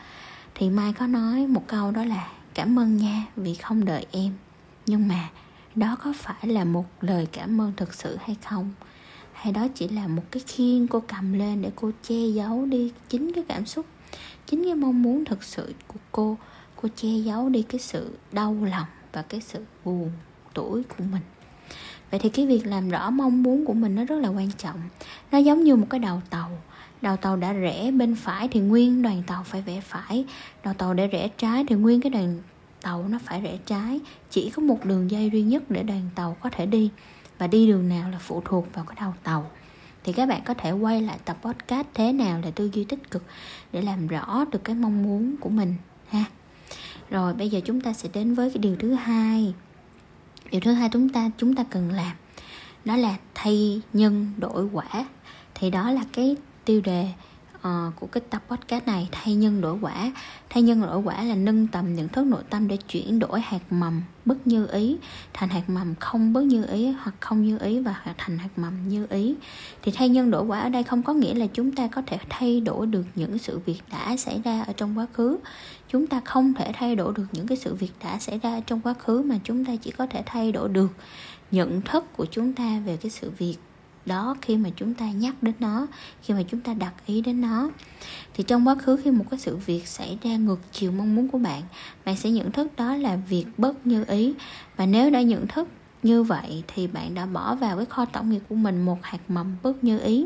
Thì 0.55 0.69
mai 0.69 0.93
có 0.93 1.07
nói 1.07 1.47
một 1.47 1.67
câu 1.67 1.91
đó 1.91 2.05
là, 2.05 2.27
cảm 2.53 2.79
ơn 2.79 2.97
nha, 2.97 3.25
vì 3.35 3.55
không 3.55 3.85
đợi 3.85 4.05
em. 4.11 4.33
Nhưng 4.85 5.07
mà 5.07 5.29
đó 5.75 5.97
có 6.03 6.13
phải 6.17 6.47
là 6.47 6.63
một 6.63 6.85
lời 7.01 7.27
cảm 7.31 7.61
ơn 7.61 7.73
thực 7.77 7.93
sự 7.93 8.17
hay 8.21 8.35
không? 8.49 8.71
Hay 9.33 9.53
đó 9.53 9.67
chỉ 9.75 9.87
là 9.87 10.07
một 10.07 10.23
cái 10.31 10.43
khiên 10.47 10.87
cô 10.87 11.03
cầm 11.07 11.33
lên 11.33 11.61
để 11.61 11.71
cô 11.75 11.91
che 12.07 12.27
giấu 12.27 12.65
đi 12.65 12.91
chính 13.09 13.31
cái 13.31 13.43
cảm 13.47 13.65
xúc 13.65 13.85
chính 14.47 14.63
cái 14.63 14.75
mong 14.75 15.01
muốn 15.01 15.25
thật 15.25 15.43
sự 15.43 15.73
của 15.87 15.99
cô 16.11 16.37
cô 16.81 16.89
che 16.95 17.09
giấu 17.09 17.49
đi 17.49 17.61
cái 17.61 17.79
sự 17.79 18.17
đau 18.31 18.57
lòng 18.71 18.87
và 19.13 19.21
cái 19.21 19.41
sự 19.41 19.65
buồn 19.85 20.11
tuổi 20.53 20.83
của 20.83 21.03
mình. 21.11 21.21
Vậy 22.11 22.19
thì 22.19 22.29
cái 22.29 22.45
việc 22.45 22.65
làm 22.65 22.89
rõ 22.89 23.09
mong 23.09 23.43
muốn 23.43 23.65
của 23.65 23.73
mình 23.73 23.95
nó 23.95 24.05
rất 24.05 24.19
là 24.19 24.29
quan 24.29 24.51
trọng. 24.51 24.79
Nó 25.31 25.37
giống 25.37 25.63
như 25.63 25.75
một 25.75 25.87
cái 25.89 25.99
đầu 25.99 26.21
tàu. 26.29 26.49
Đầu 27.01 27.17
tàu 27.17 27.37
đã 27.37 27.53
rẽ 27.53 27.91
bên 27.91 28.15
phải 28.15 28.47
thì 28.47 28.59
nguyên 28.59 29.01
đoàn 29.01 29.23
tàu 29.27 29.43
phải 29.43 29.61
vẽ 29.61 29.81
phải. 29.81 30.25
Đầu 30.63 30.73
tàu 30.73 30.93
để 30.93 31.07
rẽ 31.07 31.27
trái 31.37 31.65
thì 31.67 31.75
nguyên 31.75 32.01
cái 32.01 32.09
đoàn 32.09 32.39
tàu 32.81 33.05
nó 33.07 33.19
phải 33.23 33.41
rẽ 33.41 33.57
trái. 33.65 33.99
Chỉ 34.29 34.49
có 34.49 34.61
một 34.61 34.85
đường 34.85 35.11
dây 35.11 35.29
duy 35.33 35.41
nhất 35.41 35.63
để 35.69 35.83
đoàn 35.83 36.09
tàu 36.15 36.37
có 36.39 36.49
thể 36.49 36.65
đi. 36.65 36.91
Và 37.37 37.47
đi 37.47 37.67
đường 37.67 37.89
nào 37.89 38.09
là 38.09 38.17
phụ 38.19 38.41
thuộc 38.45 38.73
vào 38.73 38.85
cái 38.85 38.97
đầu 38.99 39.13
tàu 39.23 39.51
thì 40.05 40.13
các 40.13 40.29
bạn 40.29 40.41
có 40.45 40.53
thể 40.53 40.71
quay 40.71 41.01
lại 41.01 41.19
tập 41.25 41.37
podcast 41.41 41.87
thế 41.93 42.13
nào 42.13 42.41
là 42.43 42.51
tư 42.51 42.69
duy 42.73 42.83
tích 42.83 43.11
cực 43.11 43.23
để 43.71 43.81
làm 43.81 44.07
rõ 44.07 44.45
được 44.51 44.63
cái 44.63 44.75
mong 44.75 45.03
muốn 45.03 45.35
của 45.39 45.49
mình, 45.49 45.75
ha? 46.09 46.23
Rồi, 47.09 47.33
bây 47.33 47.49
giờ 47.49 47.59
chúng 47.65 47.81
ta 47.81 47.93
sẽ 47.93 48.09
đến 48.13 48.33
với 48.33 48.49
cái 48.49 48.57
điều 48.57 48.75
thứ 48.75 48.93
hai. 48.93 49.53
Điều 50.51 50.61
thứ 50.61 50.73
hai 50.73 50.89
chúng 50.89 51.09
ta 51.09 51.29
chúng 51.37 51.55
ta 51.55 51.63
cần 51.69 51.91
làm, 51.91 52.15
đó 52.85 52.95
là 52.95 53.15
thay 53.35 53.81
nhân 53.93 54.33
đổi 54.37 54.65
quả. 54.65 55.05
Thì 55.55 55.69
đó 55.69 55.91
là 55.91 56.01
cái 56.13 56.35
tiêu 56.65 56.81
đề 56.81 57.07
uh, 57.67 57.95
của 57.99 58.07
cái 58.07 58.23
tập 58.29 58.43
podcast 58.49 58.87
này 58.87 59.09
thay 59.11 59.35
nhân 59.35 59.61
đổi 59.61 59.77
quả. 59.81 60.11
Thay 60.49 60.63
nhân 60.63 60.81
đổi 60.81 60.97
quả 60.97 61.23
là 61.23 61.35
nâng 61.35 61.67
tầm 61.67 61.95
nhận 61.95 62.07
thức 62.07 62.25
nội 62.25 62.43
tâm 62.49 62.67
để 62.67 62.77
chuyển 62.77 63.19
đổi 63.19 63.41
hạt 63.41 63.61
mầm 63.69 64.01
bất 64.25 64.47
như 64.47 64.67
ý 64.67 64.97
thành 65.33 65.49
hạt 65.49 65.69
mầm 65.69 65.95
không 65.95 66.33
bất 66.33 66.41
như 66.41 66.65
ý 66.65 66.87
hoặc 66.87 67.15
không 67.19 67.43
như 67.43 67.57
ý 67.57 67.79
và 67.79 68.01
thành 68.17 68.37
hạt 68.37 68.49
mầm 68.55 68.89
như 68.89 69.07
ý. 69.09 69.35
Thì 69.81 69.91
thay 69.95 70.09
nhân 70.09 70.31
đổi 70.31 70.43
quả 70.43 70.59
ở 70.59 70.69
đây 70.69 70.83
không 70.83 71.03
có 71.03 71.13
nghĩa 71.13 71.33
là 71.33 71.47
chúng 71.53 71.71
ta 71.71 71.87
có 71.87 72.01
thể 72.07 72.17
thay 72.29 72.61
đổi 72.61 72.87
được 72.87 73.05
những 73.15 73.37
sự 73.37 73.59
việc 73.65 73.81
đã 73.91 74.17
xảy 74.17 74.41
ra 74.43 74.63
ở 74.63 74.73
trong 74.73 74.97
quá 74.97 75.07
khứ. 75.13 75.37
Chúng 75.89 76.07
ta 76.07 76.21
không 76.25 76.53
thể 76.53 76.71
thay 76.73 76.95
đổi 76.95 77.13
được 77.15 77.25
những 77.31 77.47
cái 77.47 77.57
sự 77.57 77.75
việc 77.75 77.91
đã 78.03 78.19
xảy 78.19 78.39
ra 78.39 78.59
trong 78.59 78.81
quá 78.81 78.93
khứ 78.93 79.21
mà 79.21 79.39
chúng 79.43 79.65
ta 79.65 79.75
chỉ 79.75 79.91
có 79.91 80.07
thể 80.07 80.23
thay 80.25 80.51
đổi 80.51 80.69
được 80.69 80.91
nhận 81.51 81.81
thức 81.81 82.05
của 82.17 82.25
chúng 82.31 82.53
ta 82.53 82.79
về 82.85 82.97
cái 82.97 83.11
sự 83.11 83.31
việc 83.37 83.55
đó 84.05 84.35
khi 84.41 84.57
mà 84.57 84.69
chúng 84.75 84.93
ta 84.93 85.11
nhắc 85.11 85.35
đến 85.41 85.53
nó, 85.59 85.87
khi 86.21 86.33
mà 86.33 86.43
chúng 86.43 86.59
ta 86.59 86.73
đặt 86.73 86.93
ý 87.05 87.21
đến 87.21 87.41
nó. 87.41 87.69
Thì 88.33 88.43
trong 88.43 88.67
quá 88.67 88.75
khứ 88.75 88.97
khi 89.03 89.11
một 89.11 89.25
cái 89.31 89.39
sự 89.39 89.55
việc 89.55 89.87
xảy 89.87 90.17
ra 90.23 90.35
ngược 90.35 90.59
chiều 90.71 90.91
mong 90.91 91.15
muốn 91.15 91.27
của 91.27 91.37
bạn 91.37 91.61
bạn 92.05 92.17
sẽ 92.17 92.29
nhận 92.29 92.51
thức 92.51 92.67
đó 92.77 92.95
là 92.95 93.15
việc 93.15 93.45
bất 93.57 93.87
như 93.87 94.05
ý. 94.07 94.33
Và 94.75 94.85
nếu 94.85 95.09
đã 95.09 95.21
nhận 95.21 95.47
thức 95.47 95.67
như 96.03 96.23
vậy 96.23 96.63
thì 96.67 96.87
bạn 96.87 97.13
đã 97.13 97.25
bỏ 97.25 97.55
vào 97.55 97.77
cái 97.77 97.85
kho 97.85 98.05
tổng 98.05 98.29
nghiệp 98.29 98.41
của 98.49 98.55
mình 98.55 98.85
một 98.85 98.97
hạt 99.01 99.19
mầm 99.27 99.55
bất 99.63 99.83
như 99.83 99.99
ý. 99.99 100.25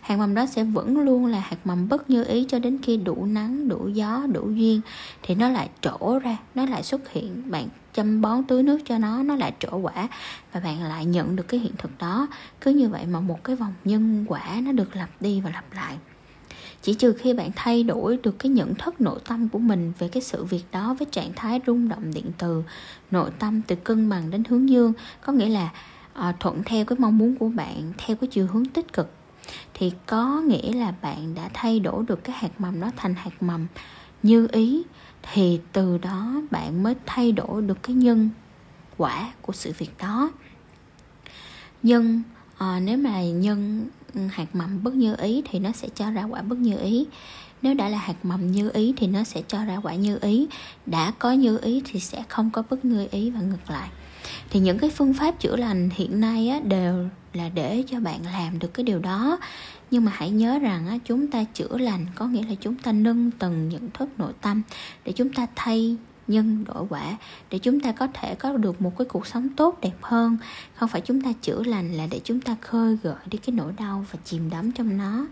Hạt 0.00 0.16
mầm 0.16 0.34
đó 0.34 0.46
sẽ 0.46 0.64
vẫn 0.64 0.98
luôn 0.98 1.26
là 1.26 1.40
hạt 1.40 1.58
mầm 1.64 1.88
bất 1.88 2.10
như 2.10 2.24
ý 2.24 2.46
cho 2.48 2.58
đến 2.58 2.78
khi 2.82 2.96
đủ 2.96 3.26
nắng, 3.26 3.68
đủ 3.68 3.88
gió, 3.88 4.26
đủ 4.32 4.50
duyên 4.50 4.80
thì 5.22 5.34
nó 5.34 5.48
lại 5.48 5.68
trổ 5.80 6.18
ra, 6.18 6.36
nó 6.54 6.66
lại 6.66 6.82
xuất 6.82 7.12
hiện. 7.12 7.42
Bạn 7.50 7.68
chăm 7.96 8.20
bón 8.20 8.44
tưới 8.44 8.62
nước 8.62 8.78
cho 8.84 8.98
nó 8.98 9.22
nó 9.22 9.36
lại 9.36 9.52
trổ 9.58 9.76
quả 9.76 10.08
và 10.52 10.60
bạn 10.60 10.82
lại 10.82 11.04
nhận 11.04 11.36
được 11.36 11.48
cái 11.48 11.60
hiện 11.60 11.72
thực 11.78 11.90
đó. 11.98 12.26
Cứ 12.60 12.70
như 12.70 12.88
vậy 12.88 13.06
mà 13.06 13.20
một 13.20 13.44
cái 13.44 13.56
vòng 13.56 13.74
nhân 13.84 14.24
quả 14.28 14.60
nó 14.62 14.72
được 14.72 14.96
lặp 14.96 15.10
đi 15.20 15.40
và 15.40 15.50
lặp 15.50 15.72
lại. 15.72 15.96
Chỉ 16.82 16.94
trừ 16.94 17.12
khi 17.12 17.34
bạn 17.34 17.50
thay 17.56 17.82
đổi 17.82 18.18
được 18.22 18.38
cái 18.38 18.50
nhận 18.50 18.74
thức 18.74 19.00
nội 19.00 19.20
tâm 19.28 19.48
của 19.48 19.58
mình 19.58 19.92
về 19.98 20.08
cái 20.08 20.22
sự 20.22 20.44
việc 20.44 20.64
đó 20.72 20.96
với 20.98 21.06
trạng 21.10 21.32
thái 21.36 21.60
rung 21.66 21.88
động 21.88 22.14
điện 22.14 22.30
từ 22.38 22.62
nội 23.10 23.30
tâm 23.38 23.62
từ 23.66 23.76
cân 23.76 24.08
bằng 24.08 24.30
đến 24.30 24.42
hướng 24.48 24.68
dương 24.68 24.92
có 25.20 25.32
nghĩa 25.32 25.48
là 25.48 25.68
à, 26.12 26.34
thuận 26.40 26.64
theo 26.64 26.84
cái 26.84 26.98
mong 26.98 27.18
muốn 27.18 27.36
của 27.36 27.48
bạn 27.48 27.92
theo 27.98 28.16
cái 28.16 28.28
chiều 28.28 28.46
hướng 28.52 28.64
tích 28.64 28.92
cực 28.92 29.12
thì 29.74 29.92
có 30.06 30.40
nghĩa 30.40 30.72
là 30.72 30.94
bạn 31.02 31.34
đã 31.34 31.50
thay 31.54 31.80
đổi 31.80 32.04
được 32.08 32.24
cái 32.24 32.36
hạt 32.38 32.60
mầm 32.60 32.80
đó 32.80 32.90
thành 32.96 33.14
hạt 33.14 33.42
mầm 33.42 33.66
như 34.22 34.48
ý 34.52 34.82
thì 35.32 35.60
từ 35.72 35.98
đó 35.98 36.42
bạn 36.50 36.82
mới 36.82 36.94
thay 37.06 37.32
đổi 37.32 37.62
được 37.62 37.82
cái 37.82 37.96
nhân 37.96 38.30
quả 38.96 39.32
của 39.42 39.52
sự 39.52 39.72
việc 39.78 39.90
đó. 39.98 40.30
Nhân 41.82 42.22
à, 42.58 42.80
nếu 42.84 42.98
mà 42.98 43.24
nhân 43.24 43.86
hạt 44.28 44.54
mầm 44.54 44.82
bất 44.82 44.94
như 44.94 45.16
ý 45.16 45.42
thì 45.50 45.58
nó 45.58 45.72
sẽ 45.72 45.88
cho 45.94 46.10
ra 46.10 46.24
quả 46.24 46.42
bất 46.42 46.58
như 46.58 46.78
ý. 46.78 47.06
Nếu 47.62 47.74
đã 47.74 47.88
là 47.88 47.98
hạt 47.98 48.16
mầm 48.22 48.52
như 48.52 48.70
ý 48.70 48.94
thì 48.96 49.06
nó 49.06 49.24
sẽ 49.24 49.42
cho 49.48 49.64
ra 49.64 49.76
quả 49.82 49.94
như 49.94 50.18
ý. 50.22 50.46
Đã 50.86 51.12
có 51.18 51.32
như 51.32 51.58
ý 51.62 51.82
thì 51.84 52.00
sẽ 52.00 52.24
không 52.28 52.50
có 52.50 52.62
bất 52.70 52.84
như 52.84 53.08
ý 53.10 53.30
và 53.30 53.40
ngược 53.40 53.70
lại. 53.70 53.88
Thì 54.50 54.60
những 54.60 54.78
cái 54.78 54.90
phương 54.90 55.14
pháp 55.14 55.40
chữa 55.40 55.56
lành 55.56 55.90
hiện 55.94 56.20
nay 56.20 56.48
á, 56.48 56.60
đều 56.60 57.08
là 57.32 57.48
để 57.48 57.84
cho 57.88 58.00
bạn 58.00 58.20
làm 58.32 58.58
được 58.58 58.74
cái 58.74 58.84
điều 58.84 58.98
đó 58.98 59.38
nhưng 59.90 60.04
mà 60.04 60.12
hãy 60.14 60.30
nhớ 60.30 60.58
rằng 60.58 60.86
á, 60.86 60.98
chúng 61.04 61.26
ta 61.26 61.44
chữa 61.44 61.78
lành 61.78 62.06
có 62.14 62.26
nghĩa 62.26 62.42
là 62.42 62.54
chúng 62.60 62.74
ta 62.74 62.92
nâng 62.92 63.30
tầng 63.30 63.68
nhận 63.68 63.90
thức 63.90 64.08
nội 64.18 64.32
tâm 64.40 64.62
để 65.04 65.12
chúng 65.12 65.32
ta 65.32 65.46
thay 65.56 65.96
nhân 66.28 66.64
đổi 66.64 66.86
quả 66.88 67.16
để 67.50 67.58
chúng 67.58 67.80
ta 67.80 67.92
có 67.92 68.08
thể 68.14 68.34
có 68.34 68.56
được 68.56 68.82
một 68.82 68.98
cái 68.98 69.06
cuộc 69.06 69.26
sống 69.26 69.48
tốt 69.48 69.78
đẹp 69.82 69.96
hơn. 70.00 70.36
Không 70.74 70.88
phải 70.88 71.00
chúng 71.00 71.20
ta 71.20 71.32
chữa 71.42 71.62
lành 71.62 71.92
là 71.92 72.06
để 72.10 72.20
chúng 72.24 72.40
ta 72.40 72.56
khơi 72.60 72.98
gợi 73.02 73.14
đi 73.30 73.38
cái 73.38 73.54
nỗi 73.54 73.72
đau 73.78 74.04
và 74.12 74.18
chìm 74.24 74.50
đắm 74.50 74.72
trong 74.72 74.96
nó. 74.96 75.26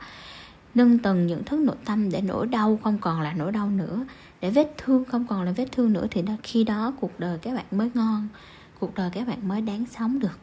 Nâng 0.74 0.98
tầng 0.98 1.26
nhận 1.26 1.44
thức 1.44 1.60
nội 1.60 1.76
tâm 1.84 2.10
để 2.10 2.20
nỗi 2.20 2.46
đau 2.46 2.78
không 2.82 2.98
còn 2.98 3.20
là 3.20 3.32
nỗi 3.32 3.52
đau 3.52 3.70
nữa 3.70 4.04
để 4.40 4.50
vết 4.50 4.74
thương 4.78 5.04
không 5.04 5.26
còn 5.26 5.42
là 5.42 5.52
vết 5.52 5.66
thương 5.72 5.92
nữa 5.92 6.06
thì 6.10 6.22
khi 6.42 6.64
đó 6.64 6.92
cuộc 7.00 7.20
đời 7.20 7.38
các 7.38 7.54
bạn 7.54 7.64
mới 7.70 7.90
ngon 7.94 8.28
cuộc 8.78 8.94
đời 8.94 9.10
các 9.12 9.28
bạn 9.28 9.48
mới 9.48 9.60
đáng 9.60 9.84
sống 9.98 10.18
được 10.18 10.38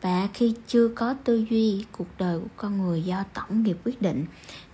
và 0.00 0.28
khi 0.34 0.54
chưa 0.66 0.88
có 0.88 1.14
tư 1.24 1.44
duy, 1.50 1.84
cuộc 1.92 2.06
đời 2.18 2.38
của 2.38 2.48
con 2.56 2.78
người 2.78 3.02
do 3.02 3.24
tổng 3.34 3.62
nghiệp 3.62 3.76
quyết 3.84 4.02
định. 4.02 4.24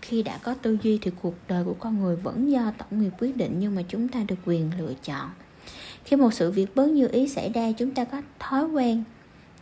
Khi 0.03 0.23
đã 0.23 0.39
có 0.43 0.55
tư 0.55 0.79
duy 0.83 0.99
thì 1.03 1.11
cuộc 1.23 1.35
đời 1.49 1.65
của 1.65 1.75
con 1.75 2.03
người 2.03 2.17
vẫn 2.17 2.51
do 2.51 2.73
tổng 2.79 3.03
nghiệp 3.03 3.13
quyết 3.19 3.37
định, 3.37 3.57
nhưng 3.59 3.75
mà 3.75 3.83
chúng 3.89 4.09
ta 4.09 4.25
được 4.29 4.37
quyền 4.45 4.71
lựa 4.79 4.93
chọn. 5.05 5.31
Khi 6.05 6.17
một 6.17 6.35
sự 6.35 6.51
việc 6.51 6.77
bớt 6.77 6.91
như 6.91 7.09
ý 7.13 7.29
xảy 7.29 7.53
ra, 7.53 7.73
chúng 7.73 7.91
ta 7.91 8.05
có 8.05 8.23
thói 8.39 8.65
quen. 8.65 9.05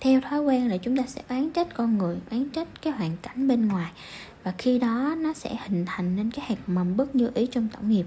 Theo 0.01 0.21
thói 0.21 0.41
quen 0.41 0.69
là 0.69 0.77
chúng 0.77 0.97
ta 0.97 1.03
sẽ 1.07 1.23
oán 1.29 1.51
trách 1.51 1.75
con 1.75 1.99
người, 1.99 2.17
oán 2.31 2.51
trách 2.51 2.69
cái 2.83 2.93
hoàn 2.93 3.17
cảnh 3.23 3.49
bên 3.49 3.69
ngoài. 3.69 3.93
Và 4.43 4.55
khi 4.59 4.79
đó, 4.79 5.15
nó 5.19 5.33
sẽ 5.33 5.57
hình 5.67 5.85
thành 5.87 6.17
nên 6.17 6.31
cái 6.31 6.47
hạt 6.49 6.59
mầm 6.67 6.97
bất 6.97 7.15
như 7.17 7.31
ý 7.35 7.47
trong 7.47 7.69
tổng 7.73 7.91
nghiệp. 7.91 8.07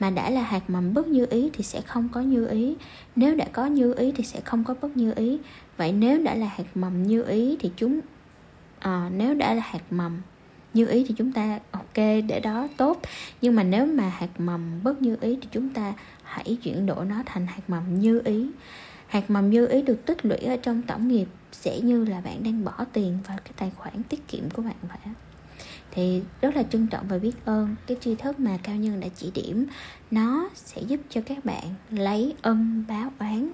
Mà 0.00 0.10
đã 0.10 0.30
là 0.30 0.42
hạt 0.42 0.70
mầm 0.70 0.94
bất 0.94 1.06
như 1.06 1.26
ý 1.30 1.50
thì 1.52 1.64
sẽ 1.64 1.80
không 1.80 2.08
có 2.12 2.20
như 2.20 2.46
ý. 2.46 2.74
Nếu 3.16 3.34
đã 3.34 3.44
có 3.52 3.66
như 3.66 3.94
ý 3.94 4.12
thì 4.12 4.24
sẽ 4.24 4.40
không 4.40 4.64
có 4.64 4.74
bất 4.80 4.96
như 4.96 5.12
ý 5.16 5.38
vậy 5.76 5.92
nếu 5.92 6.22
đã 6.22 6.34
là 6.34 6.46
hạt 6.46 6.76
mầm 6.76 7.02
như 7.02 7.22
ý 7.22 7.56
thì 7.60 7.70
chúng 7.76 8.00
à, 8.78 9.10
nếu 9.12 9.34
đã 9.34 9.54
là 9.54 9.62
hạt 9.62 9.92
mầm 9.92 10.22
như 10.74 10.86
ý 10.86 11.04
thì 11.08 11.14
chúng 11.18 11.32
ta 11.32 11.58
ok 11.70 11.96
để 12.28 12.40
đó 12.42 12.68
tốt. 12.76 13.00
Nhưng 13.40 13.54
mà 13.54 13.62
nếu 13.62 13.86
mà 13.86 14.08
hạt 14.08 14.40
mầm 14.40 14.82
bất 14.82 15.02
như 15.02 15.16
ý 15.20 15.38
thì 15.42 15.48
chúng 15.52 15.68
ta 15.68 15.94
hãy 16.22 16.56
chuyển 16.62 16.86
đổi 16.86 17.04
nó 17.04 17.22
thành 17.26 17.46
hạt 17.46 17.70
mầm 17.70 18.00
như 18.00 18.20
ý. 18.24 18.50
Hạt 19.06 19.30
mầm 19.30 19.50
như 19.50 19.66
ý 19.66 19.82
được 19.82 20.06
tích 20.06 20.26
lũy 20.26 20.38
ở 20.38 20.56
trong 20.56 20.82
tổng 20.82 21.08
nghiệp 21.08 21.26
sẽ 21.52 21.80
như 21.80 22.04
là 22.04 22.20
bạn 22.20 22.42
đang 22.42 22.64
bỏ 22.64 22.84
tiền 22.92 23.18
vào 23.28 23.38
cái 23.44 23.52
tài 23.56 23.70
khoản 23.76 24.02
tiết 24.02 24.28
kiệm 24.28 24.50
của 24.50 24.62
bạn 24.62 24.74
vậy 24.82 25.14
thì 25.96 26.22
rất 26.40 26.56
là 26.56 26.62
trân 26.62 26.86
trọng 26.86 27.08
và 27.08 27.18
biết 27.18 27.32
ơn 27.44 27.76
cái 27.86 27.96
tri 28.00 28.14
thức 28.14 28.40
mà 28.40 28.58
cao 28.62 28.76
nhân 28.76 29.00
đã 29.00 29.08
chỉ 29.16 29.30
điểm. 29.34 29.66
Nó 30.10 30.48
sẽ 30.54 30.82
giúp 30.82 31.00
cho 31.10 31.20
các 31.26 31.44
bạn 31.44 31.74
lấy 31.90 32.34
ân 32.42 32.84
báo 32.88 33.12
oán 33.18 33.50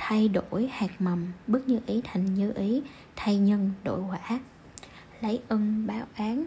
thay 0.00 0.28
đổi 0.28 0.68
hạt 0.72 1.00
mầm 1.00 1.26
bất 1.46 1.68
như 1.68 1.80
ý 1.86 2.00
thành 2.04 2.34
như 2.34 2.52
ý 2.52 2.82
thay 3.16 3.36
nhân 3.36 3.70
đổi 3.84 4.00
quả. 4.10 4.40
Lấy 5.20 5.40
ân 5.48 5.86
báo 5.86 6.06
án. 6.14 6.46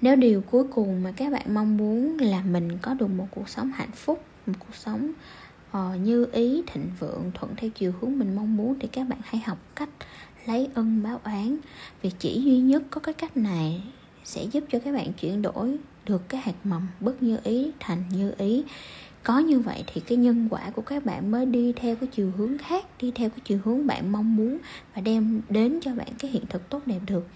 Nếu 0.00 0.16
điều 0.16 0.40
cuối 0.40 0.64
cùng 0.74 1.02
mà 1.02 1.12
các 1.16 1.32
bạn 1.32 1.54
mong 1.54 1.76
muốn 1.76 2.18
là 2.18 2.42
mình 2.42 2.78
có 2.82 2.94
được 2.94 3.06
một 3.06 3.26
cuộc 3.30 3.48
sống 3.48 3.70
hạnh 3.70 3.92
phúc 3.92 4.24
một 4.46 4.54
cuộc 4.58 4.74
sống 4.74 5.12
uh, 5.70 5.78
như 6.00 6.26
ý 6.32 6.62
thịnh 6.66 6.90
vượng 6.98 7.30
thuận 7.34 7.56
theo 7.56 7.70
chiều 7.70 7.92
hướng 8.00 8.18
mình 8.18 8.36
mong 8.36 8.56
muốn 8.56 8.78
thì 8.80 8.88
các 8.92 9.08
bạn 9.08 9.18
hãy 9.24 9.42
học 9.46 9.58
cách 9.74 9.88
lấy 10.46 10.68
ân 10.74 11.02
báo 11.02 11.20
án. 11.22 11.56
Vì 12.02 12.10
chỉ 12.18 12.42
duy 12.44 12.58
nhất 12.58 12.82
có 12.90 13.00
cái 13.00 13.14
cách 13.14 13.36
này 13.36 13.82
sẽ 14.24 14.44
giúp 14.44 14.64
cho 14.70 14.78
các 14.78 14.92
bạn 14.94 15.12
chuyển 15.12 15.42
đổi 15.42 15.78
được 16.06 16.28
cái 16.28 16.40
hạt 16.40 16.54
mầm 16.64 16.88
bất 17.00 17.22
như 17.22 17.38
ý 17.44 17.70
thành 17.80 18.02
như 18.10 18.34
ý 18.38 18.64
có 19.24 19.38
như 19.38 19.60
vậy 19.60 19.84
thì 19.86 20.00
cái 20.00 20.18
nhân 20.18 20.48
quả 20.50 20.70
của 20.70 20.82
các 20.82 21.04
bạn 21.04 21.30
mới 21.30 21.46
đi 21.46 21.72
theo 21.72 21.96
cái 21.96 22.08
chiều 22.12 22.32
hướng 22.36 22.58
khác 22.58 22.84
đi 23.00 23.12
theo 23.14 23.30
cái 23.30 23.40
chiều 23.44 23.58
hướng 23.64 23.86
bạn 23.86 24.12
mong 24.12 24.36
muốn 24.36 24.58
và 24.94 25.00
đem 25.00 25.40
đến 25.48 25.78
cho 25.82 25.94
bạn 25.94 26.08
cái 26.18 26.30
hiện 26.30 26.46
thực 26.48 26.70
tốt 26.70 26.82
đẹp 26.86 27.00
được. 27.06 27.28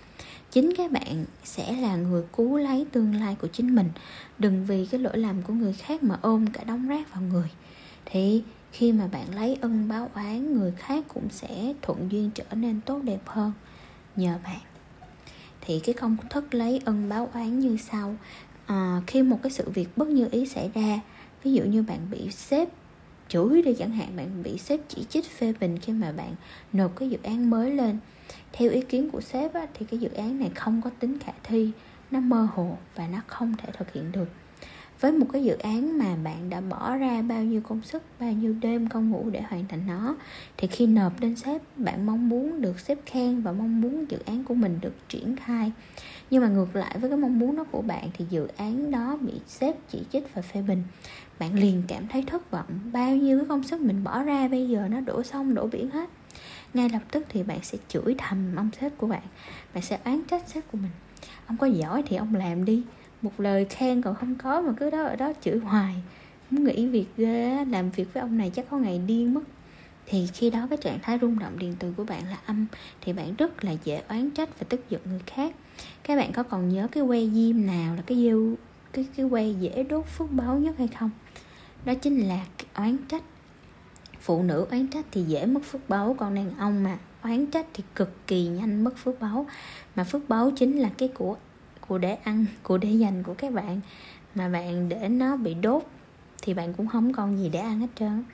Chính 0.51 0.73
các 0.77 0.91
bạn 0.93 1.25
sẽ 1.45 1.73
là 1.73 1.97
người 1.97 2.23
cứu 2.37 2.59
lấy 2.59 2.87
tương 2.93 3.15
lai 3.15 3.37
của 3.41 3.49
chính 3.49 3.75
mình. 3.75 3.91
Đừng 4.39 4.65
vì 4.65 4.87
cái 4.87 5.01
lỗi 5.01 5.19
lầm 5.19 5.43
của 5.43 5.53
người 5.53 5.73
khác 5.73 6.03
mà 6.03 6.19
ôm 6.23 6.47
cả 6.47 6.65
đống 6.65 6.89
rác 6.89 7.15
vào 7.15 7.23
người. 7.23 7.51
Thì 8.05 8.43
khi 8.73 8.93
mà 8.93 9.07
bạn 9.07 9.35
lấy 9.35 9.59
ân 9.61 9.89
báo 9.89 10.11
oán 10.15 10.53
người 10.53 10.73
khác 10.77 11.05
cũng 11.09 11.29
sẽ 11.31 11.75
thuận 11.83 12.13
duyên 12.13 12.31
trở 12.35 12.45
nên 12.53 12.81
tốt 12.81 13.01
đẹp 13.05 13.21
hơn. 13.27 13.53
Nhờ 14.17 14.39
bạn. 14.45 14.61
Thì 15.61 15.81
cái 15.81 15.95
công 15.95 16.17
thức 16.31 16.55
lấy 16.55 16.81
ân 16.85 17.09
báo 17.09 17.31
oán 17.35 17.59
như 17.59 17.77
sau. 17.77 18.17
À, 18.67 19.03
khi 19.07 19.23
một 19.23 19.39
cái 19.43 19.53
sự 19.53 19.71
việc 19.71 19.89
bất 19.97 20.09
như 20.09 20.29
ý 20.31 20.47
xảy 20.47 20.71
ra 20.75 21.01
ví 21.43 21.53
dụ 21.53 21.65
như 21.65 21.83
bạn 21.83 22.01
bị 22.11 22.31
sếp 22.31 22.69
chửi 23.29 23.63
đi 23.63 23.75
chẳng 23.75 23.91
hạn 23.91 24.17
bạn 24.17 24.43
bị 24.43 24.59
sếp 24.59 24.81
chỉ 24.89 25.05
trích 25.09 25.25
phê 25.25 25.53
bình 25.61 25.79
khi 25.79 25.93
mà 25.93 26.13
bạn 26.13 26.35
nộp 26.73 26.97
cái 26.97 27.11
dự 27.11 27.19
án 27.23 27.51
mới 27.51 27.71
lên. 27.71 27.99
Theo 28.53 28.71
ý 28.71 28.81
kiến 28.81 29.11
của 29.11 29.21
sếp 29.21 29.55
á, 29.55 29.67
thì 29.75 29.87
cái 29.87 30.01
dự 30.01 30.09
án 30.09 30.39
này 30.39 30.51
không 30.55 30.83
có 30.83 30.91
tính 31.01 31.19
khả 31.19 31.33
thi 31.43 31.71
nó 32.11 32.21
mơ 32.21 32.49
hồ 32.55 32.77
và 32.95 33.07
nó 33.07 33.19
không 33.27 33.55
thể 33.59 33.73
thực 33.73 33.93
hiện 33.93 34.13
được. 34.13 34.29
Với 35.01 35.13
một 35.13 35.27
cái 35.33 35.45
dự 35.45 35.55
án 35.55 35.99
mà 35.99 36.17
bạn 36.25 36.51
đã 36.51 36.61
bỏ 36.61 36.97
ra 36.97 37.23
bao 37.23 37.45
nhiêu 37.45 37.61
công 37.61 37.83
sức 37.83 38.03
bao 38.21 38.33
nhiêu 38.33 38.55
đêm 38.61 38.89
công 38.89 39.11
ngủ 39.11 39.31
để 39.31 39.41
hoàn 39.41 39.65
thành 39.69 39.87
nó 39.87 40.17
thì 40.57 40.69
khi 40.69 40.87
nộp 40.87 41.21
lên 41.21 41.37
sếp 41.37 41.63
bạn 41.77 42.07
mong 42.07 42.29
muốn 42.29 42.61
được 42.61 42.81
sếp 42.81 42.99
khen 43.07 43.41
và 43.41 43.53
mong 43.53 43.81
muốn 43.81 44.07
dự 44.09 44.19
án 44.27 44.45
của 44.45 44.55
mình 44.55 44.79
được 44.81 44.95
triển 45.09 45.37
khai. 45.37 45.73
Nhưng 46.31 46.43
mà 46.43 46.49
ngược 46.49 46.77
lại 46.77 46.99
với 46.99 47.11
cái 47.11 47.19
mong 47.19 47.39
muốn 47.39 47.57
đó 47.57 47.65
của 47.71 47.83
bạn 47.83 48.11
thì 48.19 48.25
dự 48.31 48.49
án 48.57 48.91
đó 48.91 49.19
bị 49.21 49.33
sếp 49.47 49.77
chỉ 49.89 49.99
trích 50.13 50.35
và 50.35 50.43
phê 50.43 50.63
bình 50.63 50.83
bạn 51.39 51.55
liền 51.55 51.83
cảm 51.89 52.09
thấy 52.09 52.23
thất 52.27 52.51
vọng. 52.51 52.67
Bao 52.93 53.17
nhiêu 53.17 53.39
cái 53.39 53.47
công 53.49 53.63
sức 53.63 53.81
mình 53.81 54.05
bỏ 54.05 54.23
ra 54.23 54.49
bây 54.49 54.69
giờ 54.69 54.89
nó 54.91 55.01
đổ 55.01 55.23
sông, 55.23 55.55
đổ 55.55 55.67
biển 55.67 55.91
hết. 55.91 56.11
Ngay 56.75 56.89
lập 56.89 57.03
tức 57.11 57.27
thì 57.29 57.43
bạn 57.43 57.59
sẽ 57.63 57.79
chửi 57.89 58.15
thầm 58.19 58.57
ông 58.57 58.71
sếp 58.81 58.99
của 58.99 59.07
bạn. 59.07 59.23
Bạn 59.75 59.83
sẽ 59.83 59.99
oán 60.05 60.23
trách 60.31 60.49
sếp 60.49 60.73
của 60.73 60.79
mình. 60.79 60.91
Ông 61.47 61.57
có 61.57 61.67
giỏi 61.67 62.03
thì 62.07 62.17
ông 62.17 62.35
làm 62.35 62.65
đi. 62.65 62.83
Một 63.23 63.41
lời 63.41 63.65
khen 63.65 64.03
còn 64.03 64.15
không 64.15 64.35
có 64.35 64.61
mà 64.61 64.73
cứ 64.77 64.91
đó 64.91 65.03
ở 65.03 65.17
đó 65.17 65.33
chửi 65.41 65.59
hoài. 65.59 65.95
Muốn 66.51 66.65
nghỉ 66.65 66.87
việc 66.87 67.07
ghê 67.17 67.65
làm 67.65 67.91
việc 67.91 68.15
với 68.15 68.21
ông 68.21 68.39
này 68.39 68.51
chắc 68.55 68.71
có 68.71 68.79
ngày 68.79 68.99
điên 68.99 69.35
mất. 69.35 69.43
Thì 70.07 70.27
khi 70.35 70.51
đó 70.51 70.67
cái 70.71 70.79
trạng 70.83 70.99
thái 71.03 71.19
rung 71.21 71.39
động 71.39 71.59
điện 71.59 71.75
từ 71.79 71.93
của 71.97 72.05
bạn 72.05 72.23
là 72.31 72.39
âm, 72.47 72.67
thì 73.01 73.13
bạn 73.13 73.35
rất 73.39 73.65
là 73.65 73.73
dễ 73.85 74.03
oán 74.09 74.31
trách 74.31 74.49
và 74.61 74.67
tức 74.69 74.91
giận 74.91 75.01
người 75.05 75.21
khác. 75.27 75.55
Các 76.03 76.17
bạn 76.17 76.33
có 76.33 76.43
còn 76.43 76.69
nhớ 76.69 76.89
cái 76.93 77.03
que 77.07 77.21
diêm 77.27 77.67
nào 77.67 77.95
là 77.95 78.03
cái 78.03 78.19
diêu 78.19 78.55
cái 78.93 79.07
cái 79.17 79.27
que 79.31 79.45
dễ 79.45 79.83
đốt 79.83 80.07
phước 80.07 80.31
báo 80.31 80.59
nhất 80.59 80.75
hay 80.79 80.89
không? 80.89 81.11
Đó 81.89 81.95
chính 81.95 82.29
là 82.29 82.47
oán 82.75 82.97
trách. 83.09 83.23
Phụ 84.21 84.43
nữ 84.43 84.67
oán 84.71 84.87
trách 84.87 85.05
thì 85.11 85.23
dễ 85.23 85.47
mất 85.47 85.61
phước 85.65 85.89
báu, 85.89 86.17
còn 86.19 86.35
đàn 86.35 86.59
ông 86.59 86.83
mà 86.83 86.99
oán 87.23 87.47
trách 87.47 87.67
thì 87.75 87.85
cực 87.95 88.27
kỳ 88.27 88.47
nhanh 88.47 88.85
mất 88.85 88.97
phước 88.97 89.21
báu. 89.21 89.47
Mà 89.97 90.05
phước 90.05 90.29
báu 90.29 90.51
chính 90.51 90.79
là 90.79 90.91
cái 90.99 91.09
của 91.09 91.37
của 91.89 91.99
để 91.99 92.15
ăn, 92.15 92.47
của 92.63 92.79
để 92.79 92.91
dành 92.91 93.23
của 93.23 93.35
các 93.35 93.53
bạn. 93.53 93.81
Mà 94.35 94.49
bạn 94.49 94.89
để 94.89 95.09
nó 95.09 95.37
bị 95.37 95.55
đốt 95.55 95.83
thì 96.43 96.55
bạn 96.55 96.75
cũng 96.75 96.87
không 96.87 97.13
còn 97.13 97.39
gì 97.39 97.49
để 97.49 97.59
ăn 97.59 97.81
hết 97.81 97.89
trơn. 97.99 98.25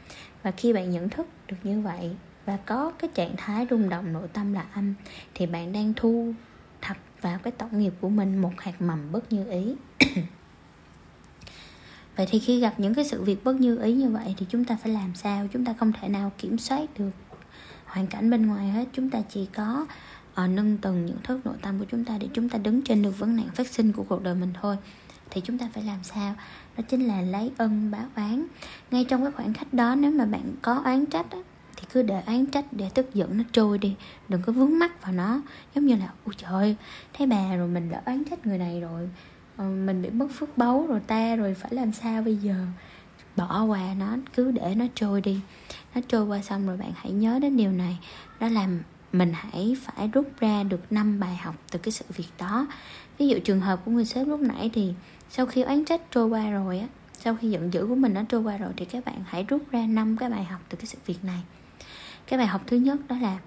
Và 0.42 0.50
khi 0.50 0.72
bạn 0.72 0.90
nhận 0.90 1.08
thức 1.08 1.26
được 1.48 1.56
như 1.62 1.80
vậy 1.80 2.10
và 2.46 2.56
có 2.56 2.92
cái 2.98 3.10
trạng 3.14 3.36
thái 3.36 3.66
rung 3.70 3.88
động, 3.88 4.12
nội 4.12 4.28
tâm 4.32 4.52
là 4.52 4.66
âm, 4.74 4.94
thì 5.34 5.46
bạn 5.46 5.72
đang 5.72 5.92
thu 5.96 6.32
thập 6.80 6.96
vào 7.20 7.38
cái 7.42 7.52
tổng 7.52 7.78
nghiệp 7.78 7.92
của 8.00 8.08
mình 8.08 8.38
một 8.38 8.52
hạt 8.58 8.82
mầm 8.82 9.12
bất 9.12 9.32
như 9.32 9.50
ý 9.50 9.74
vậy 12.16 12.26
thì 12.30 12.38
khi 12.38 12.60
gặp 12.60 12.74
những 12.78 12.94
cái 12.94 13.04
sự 13.04 13.22
việc 13.22 13.44
bất 13.44 13.56
như 13.56 13.78
ý 13.78 13.92
như 13.92 14.08
vậy 14.08 14.34
thì 14.36 14.46
chúng 14.48 14.64
ta 14.64 14.76
phải 14.82 14.92
làm 14.92 15.14
sao? 15.14 15.48
Chúng 15.52 15.64
ta 15.64 15.74
không 15.80 15.92
thể 15.92 16.08
nào 16.08 16.32
kiểm 16.38 16.58
soát 16.58 16.98
được 16.98 17.10
hoàn 17.84 18.06
cảnh 18.06 18.30
bên 18.30 18.46
ngoài 18.46 18.68
hết. 18.68 18.84
Chúng 18.92 19.10
ta 19.10 19.22
chỉ 19.28 19.46
có 19.46 19.86
uh, 20.44 20.50
nâng 20.50 20.78
tầng 20.78 21.06
nhận 21.06 21.22
thức 21.22 21.46
nội 21.46 21.56
tâm 21.62 21.78
của 21.78 21.84
chúng 21.90 22.04
ta 22.04 22.18
để 22.18 22.28
chúng 22.32 22.48
ta 22.48 22.58
đứng 22.58 22.82
trên 22.82 23.02
được 23.02 23.18
vấn 23.18 23.36
nạn 23.36 23.48
phát 23.54 23.68
sinh 23.68 23.92
của 23.92 24.04
cuộc 24.08 24.22
đời 24.22 24.34
mình 24.34 24.52
thôi. 24.60 24.76
Thì 25.30 25.40
chúng 25.40 25.58
ta 25.58 25.68
phải 25.72 25.82
làm 25.82 25.98
sao? 26.02 26.34
Đó 26.76 26.84
chính 26.88 27.06
là 27.06 27.20
lấy 27.20 27.50
ân 27.56 27.90
báo 27.90 28.06
oán. 28.16 28.46
Ngay 28.90 29.04
trong 29.04 29.22
cái 29.22 29.32
khoảng 29.32 29.54
khắc 29.54 29.74
đó 29.74 29.94
nếu 29.94 30.10
mà 30.10 30.24
bạn 30.24 30.54
có 30.62 30.80
oán 30.84 31.06
trách 31.06 31.30
á, 31.30 31.38
thì 31.76 31.86
cứ 31.92 32.02
để 32.02 32.22
oán 32.26 32.46
trách 32.46 32.64
để 32.72 32.90
tức 32.94 33.14
giận 33.14 33.38
nó 33.38 33.44
trôi 33.52 33.78
đi. 33.78 33.94
Đừng 34.28 34.42
có 34.42 34.52
vướng 34.52 34.78
mắc 34.78 35.02
vào 35.02 35.12
nó. 35.12 35.42
Giống 35.74 35.86
như 35.86 35.96
là 35.96 36.08
ôi 36.24 36.34
trời 36.36 36.76
thấy 37.12 37.26
bà 37.26 37.56
rồi 37.56 37.68
mình 37.68 37.90
đã 37.90 38.02
oán 38.06 38.24
trách 38.24 38.46
người 38.46 38.58
này 38.58 38.80
rồi. 38.80 39.08
Ờ, 39.56 39.64
mình 39.64 40.02
bị 40.02 40.10
mất 40.10 40.26
phước 40.32 40.58
báu 40.58 40.86
rồi 40.86 41.00
ta, 41.06 41.36
rồi 41.36 41.54
phải 41.54 41.74
làm 41.74 41.92
sao 41.92 42.22
bây 42.22 42.36
giờ? 42.36 42.54
Bỏ 43.36 43.64
qua 43.64 43.94
nó, 43.98 44.16
cứ 44.34 44.50
để 44.50 44.74
nó 44.74 44.84
trôi 44.94 45.20
đi. 45.20 45.40
Nó 45.94 46.00
trôi 46.08 46.24
qua 46.24 46.42
xong 46.42 46.66
rồi 46.66 46.76
bạn 46.76 46.92
hãy 46.96 47.12
nhớ 47.12 47.38
đến 47.38 47.56
điều 47.56 47.72
này. 47.72 47.98
Đó 48.40 48.48
là 48.48 48.68
mình 49.12 49.32
hãy 49.34 49.76
phải 49.82 50.08
rút 50.08 50.30
ra 50.40 50.62
được 50.62 50.92
năm 50.92 51.20
bài 51.20 51.36
học 51.36 51.54
từ 51.72 51.78
cái 51.78 51.92
sự 51.92 52.04
việc 52.16 52.28
đó. 52.38 52.66
Ví 53.18 53.28
dụ 53.28 53.38
trường 53.44 53.60
hợp 53.60 53.80
của 53.84 53.90
người 53.90 54.04
sếp 54.04 54.26
lúc 54.26 54.40
nãy 54.40 54.70
thì 54.72 54.94
sau 55.30 55.46
khi 55.46 55.62
oán 55.62 55.84
trách 55.84 56.00
trôi 56.10 56.26
qua 56.26 56.50
rồi 56.50 56.78
á, 56.78 56.86
sau 57.12 57.36
khi 57.40 57.50
giận 57.50 57.72
dữ 57.72 57.86
của 57.86 57.94
mình 57.94 58.14
nó 58.14 58.22
trôi 58.28 58.40
qua 58.40 58.56
rồi 58.56 58.72
thì 58.76 58.84
các 58.84 59.04
bạn 59.04 59.24
hãy 59.26 59.44
rút 59.48 59.62
ra 59.70 59.86
năm 59.86 60.16
cái 60.16 60.30
bài 60.30 60.44
học 60.44 60.60
từ 60.68 60.76
cái 60.76 60.86
sự 60.86 60.98
việc 61.06 61.24
này. 61.24 61.42
Cái 62.26 62.38
bài 62.38 62.46
học 62.46 62.62
thứ 62.66 62.76
nhất 62.76 62.98
đó 63.08 63.16
là 63.22 63.38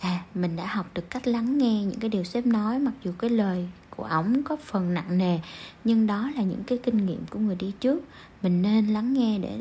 à 0.00 0.24
mình 0.34 0.56
đã 0.56 0.66
học 0.66 0.86
được 0.94 1.10
cách 1.10 1.26
lắng 1.26 1.58
nghe 1.58 1.84
những 1.84 2.00
cái 2.00 2.10
điều 2.10 2.24
sếp 2.24 2.46
nói 2.46 2.78
mặc 2.78 2.92
dù 3.04 3.12
cái 3.18 3.30
lời 3.30 3.68
của 3.96 4.04
ổng 4.04 4.42
có 4.42 4.56
phần 4.56 4.94
nặng 4.94 5.18
nề 5.18 5.38
nhưng 5.84 6.06
đó 6.06 6.30
là 6.36 6.42
những 6.42 6.64
cái 6.64 6.78
kinh 6.78 7.06
nghiệm 7.06 7.26
của 7.30 7.38
người 7.38 7.56
đi 7.56 7.72
trước. 7.80 8.04
Mình 8.42 8.62
nên 8.62 8.86
lắng 8.86 9.12
nghe 9.12 9.38
để 9.38 9.60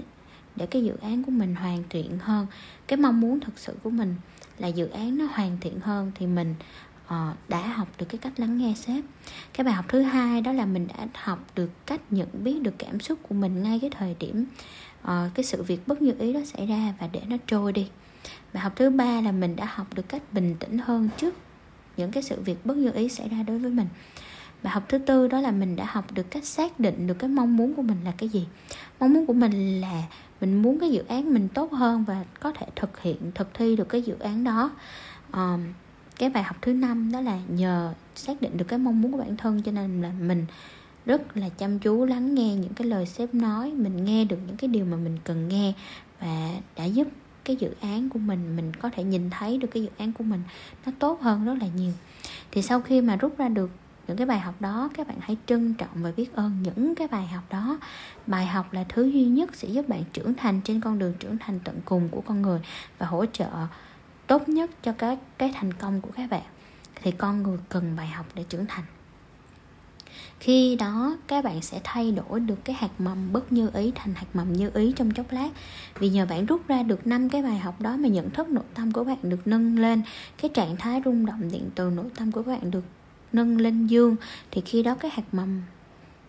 để 0.56 0.65
cái 0.65 0.84
dự 0.84 0.94
án 1.01 1.24
của 1.24 1.32
mình 1.32 1.56
hoàn 1.56 1.84
thiện 1.89 2.20
hơn. 2.20 2.48
Cái 2.88 2.98
mong 2.98 3.22
muốn 3.22 3.39
thực 3.39 3.60
sự 3.60 3.74
của 3.84 3.89
mình 3.89 4.15
là 4.58 4.68
dự 4.68 4.88
án 4.88 5.18
nó 5.18 5.25
hoàn 5.25 5.58
thiện 5.62 5.80
hơn 5.80 6.12
thì 6.15 6.27
mình 6.27 6.56
uh, 7.06 7.38
đã 7.48 7.68
học 7.68 7.88
được 7.98 8.06
cái 8.10 8.18
cách 8.18 8.39
lắng 8.39 8.58
nghe 8.58 8.74
sếp. 8.77 9.04
Cái 9.54 9.65
bài 9.65 9.74
học 9.74 9.86
thứ 9.89 10.01
hai 10.01 10.42
đó 10.42 10.51
là 10.51 10.65
mình 10.65 10.88
đã 10.88 11.08
học 11.13 11.39
được 11.56 11.70
cách 11.86 12.01
nhận 12.12 12.27
biết 12.44 12.62
được 12.62 12.74
cảm 12.77 13.00
xúc 13.00 13.20
của 13.30 13.36
mình 13.36 13.63
ngay 13.63 13.80
cái 13.80 13.89
thời 13.89 14.15
điểm 14.20 14.46
uh, 15.04 15.08
cái 15.34 15.44
sự 15.44 15.63
việc 15.63 15.88
bất 15.88 16.01
như 16.01 16.13
ý 16.20 16.34
đó 16.34 16.39
xảy 16.46 16.68
ra 16.68 16.94
và 17.00 17.08
để 17.12 17.22
nó 17.27 17.38
trôi 17.48 17.74
đi. 17.74 17.88
Bài 18.54 18.63
học 18.63 18.74
thứ 18.75 18.89
ba 18.89 19.22
là 19.22 19.32
mình 19.32 19.56
đã 19.56 19.65
học 19.65 19.94
được 19.94 20.10
cách 20.10 20.34
bình 20.34 20.56
tĩnh 20.60 20.77
hơn 20.77 21.10
trước 21.18 21.36
những 21.98 22.12
cái 22.12 22.24
sự 22.24 22.42
việc 22.42 22.65
bất 22.65 22.77
như 22.77 22.92
ý 22.92 23.10
xảy 23.10 23.30
ra 23.30 23.44
đối 23.44 23.60
với 23.60 23.72
mình 23.72 23.88
bài 24.65 24.74
học 24.74 24.84
thứ 24.89 24.98
tư 24.98 25.27
đó 25.27 25.41
là 25.41 25.51
mình 25.51 25.75
đã 25.75 25.86
học 25.86 26.05
được 26.13 26.31
cách 26.31 26.45
xác 26.45 26.79
định 26.79 27.07
được 27.07 27.13
cái 27.19 27.29
mong 27.29 27.57
muốn 27.57 27.74
của 27.74 27.81
mình 27.81 27.98
là 28.05 28.13
cái 28.17 28.29
gì. 28.29 28.48
Mong 29.00 29.13
muốn 29.13 29.25
của 29.25 29.34
mình 29.34 29.81
là 29.81 30.03
mình 30.41 30.62
muốn 30.62 30.79
cái 30.79 30.91
dự 30.91 31.03
án 31.07 31.34
mình 31.34 31.48
tốt 31.48 31.72
hơn 31.72 32.03
và 32.03 32.25
có 32.39 32.51
thể 32.51 32.65
thực 32.75 33.01
hiện 33.01 33.31
thực 33.36 33.53
thi 33.53 33.75
được 33.75 33.89
cái 33.89 34.01
dự 34.01 34.15
án 34.19 34.43
đó. 34.43 34.72
Um, 35.34 35.63
cái 36.15 36.29
bài 36.29 36.43
học 36.43 36.55
thứ 36.62 36.74
năm 36.74 37.12
đó 37.12 37.22
là 37.22 37.39
nhờ 37.48 37.93
xác 38.15 38.41
định 38.41 38.57
được 38.57 38.65
cái 38.67 38.79
mong 38.79 39.01
muốn 39.01 39.12
của 39.12 39.17
bản 39.17 39.38
thân 39.38 39.62
cho 39.62 39.72
nên 39.72 40.01
là 40.01 40.12
mình 40.19 40.45
rất 41.05 41.38
là 41.38 41.50
chăm 41.50 41.79
chú 41.79 42.05
lắng 42.05 42.36
nghe 42.36 42.55
những 42.55 42.74
cái 42.74 42.88
lời 42.88 43.05
sếp 43.05 43.34
nói 43.34 43.72
mình 43.72 44.05
nghe 44.05 44.25
được 44.25 44.38
những 44.48 44.57
cái 44.57 44.67
điều 44.67 44.86
mà 44.86 44.98
mình 44.98 45.17
cần 45.24 45.48
nghe 45.48 45.74
và 46.19 46.51
đã 46.75 46.86
giúp 46.86 47.07
cái 47.43 47.55
dự 47.55 47.69
án 47.81 48.10
của 48.10 48.19
mình 48.19 48.55
mình 48.55 48.74
có 48.74 48.89
thể 48.89 49.03
nhìn 49.03 49.29
thấy 49.29 49.57
được 49.57 49.67
cái 49.72 49.84
dự 49.84 49.89
án 49.98 50.13
của 50.13 50.24
mình 50.24 50.41
nó 50.86 50.91
tốt 51.00 51.22
hơn 51.22 51.45
rất 51.45 51.55
là 51.62 51.67
nhiều. 51.75 51.93
Thì 52.51 52.62
sau 52.62 52.81
khi 52.81 53.01
mà 53.01 53.15
rút 53.15 53.38
ra 53.38 53.50
được 53.50 53.69
những 54.08 54.18
cái 54.18 54.28
bài 54.28 54.40
học 54.40 54.62
đó, 54.62 54.90
các 54.94 55.08
bạn 55.08 55.18
hãy 55.22 55.38
trân 55.46 55.74
trọng 55.74 55.90
và 55.94 56.12
biết 56.18 56.34
ơn 56.34 56.64
những 56.64 56.96
cái 56.96 57.08
bài 57.08 57.28
học 57.28 57.44
đó. 57.50 57.80
Bài 58.28 58.46
học 58.46 58.74
là 58.74 58.86
thứ 58.90 59.04
duy 59.06 59.26
nhất 59.26 59.56
sẽ 59.56 59.68
giúp 59.68 59.90
bạn 59.90 60.04
trưởng 60.14 60.34
thành 60.34 60.62
trên 60.62 60.82
con 60.82 61.00
đường 61.00 61.14
trưởng 61.20 61.38
thành 61.38 61.60
tận 61.64 61.80
cùng 61.86 62.10
của 62.10 62.22
con 62.22 62.42
người 62.42 62.60
và 62.98 63.06
hỗ 63.06 63.26
trợ 63.26 63.50
tốt 64.28 64.50
nhất 64.50 64.72
cho 64.84 64.92
các 64.92 65.20
cái 65.38 65.52
thành 65.56 65.74
công 65.74 66.02
của 66.02 66.12
các 66.16 66.30
bạn. 66.30 66.44
Thì 67.02 67.12
con 67.12 67.44
người 67.44 67.58
cần 67.70 67.96
bài 67.96 68.08
học 68.08 68.26
để 68.36 68.44
trưởng 68.50 68.66
thành. 68.66 68.84
Khi 70.40 70.76
đó, 70.76 71.18
các 71.28 71.44
bạn 71.44 71.62
sẽ 71.62 71.82
thay 71.84 72.12
đổi 72.12 72.40
được 72.40 72.66
cái 72.66 72.76
hạt 72.80 72.90
mầm 73.00 73.34
bất 73.34 73.52
như 73.52 73.70
ý 73.74 73.92
thành 73.96 74.16
hạt 74.16 74.28
mầm 74.34 74.54
như 74.54 74.70
ý 74.74 74.94
trong 74.96 75.12
chốc 75.12 75.32
lát. 75.32 75.50
Vì 76.00 76.10
nhờ 76.10 76.26
bạn 76.26 76.46
rút 76.46 76.68
ra 76.68 76.84
được 76.84 77.08
năm 77.08 77.30
cái 77.30 77.42
bài 77.42 77.58
học 77.58 77.82
đó 77.82 77.98
mà 77.98 78.08
nhận 78.08 78.30
thức 78.30 78.50
nội 78.50 78.64
tâm 78.74 78.92
của 78.92 79.04
bạn 79.04 79.18
được 79.24 79.48
nâng 79.48 79.80
lên. 79.80 80.02
Cái 80.38 80.52
trạng 80.54 80.78
thái 80.78 81.02
rung 81.06 81.26
động 81.26 81.52
điện 81.52 81.70
từ 81.76 81.90
nội 81.90 82.06
tâm 82.16 82.32
của 82.32 82.44
bạn 82.44 82.72
được 82.72 82.84
nâng 83.36 83.58
lên 83.58 83.88
dương 83.88 84.15
thì 84.51 84.62
khi 84.62 84.84
đó 84.84 84.96
cái 84.96 85.12
hạt 85.13 85.24
mầm 85.32 85.62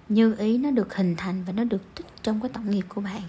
như 0.08 0.34
ý 0.38 0.58
nó 0.58 0.70
được 0.70 0.94
hình 0.94 1.16
thành 1.16 1.44
và 1.46 1.52
nó 1.52 1.64
được 1.64 1.94
tích 1.94 2.06
trong 2.22 2.40
cái 2.40 2.48
tổng 2.54 2.70
nghiệp 2.70 2.84
của 2.88 3.00
bạn. 3.00 3.22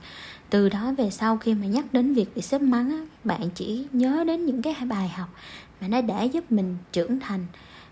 Từ 0.50 0.69
đó 0.69 0.93
về 0.98 1.10
sau 1.10 1.38
khi 1.38 1.53
mà 1.53 1.65
nhắc 1.65 1.86
đến 1.91 2.13
việc 2.13 2.36
bị 2.36 2.41
xếp 2.41 2.62
mắng 2.62 2.91
á, 2.91 3.05
bạn 3.24 3.50
chỉ 3.55 3.88
nhớ 3.91 4.24
đến 4.27 4.46
những 4.46 4.62
cái 4.62 4.75
bài 4.89 5.10
học 5.10 5.29
mà 5.81 5.88
nó 5.88 6.01
đã 6.01 6.24
giúp 6.24 6.51
mình 6.51 6.77
trưởng 6.91 7.19
thành 7.19 7.46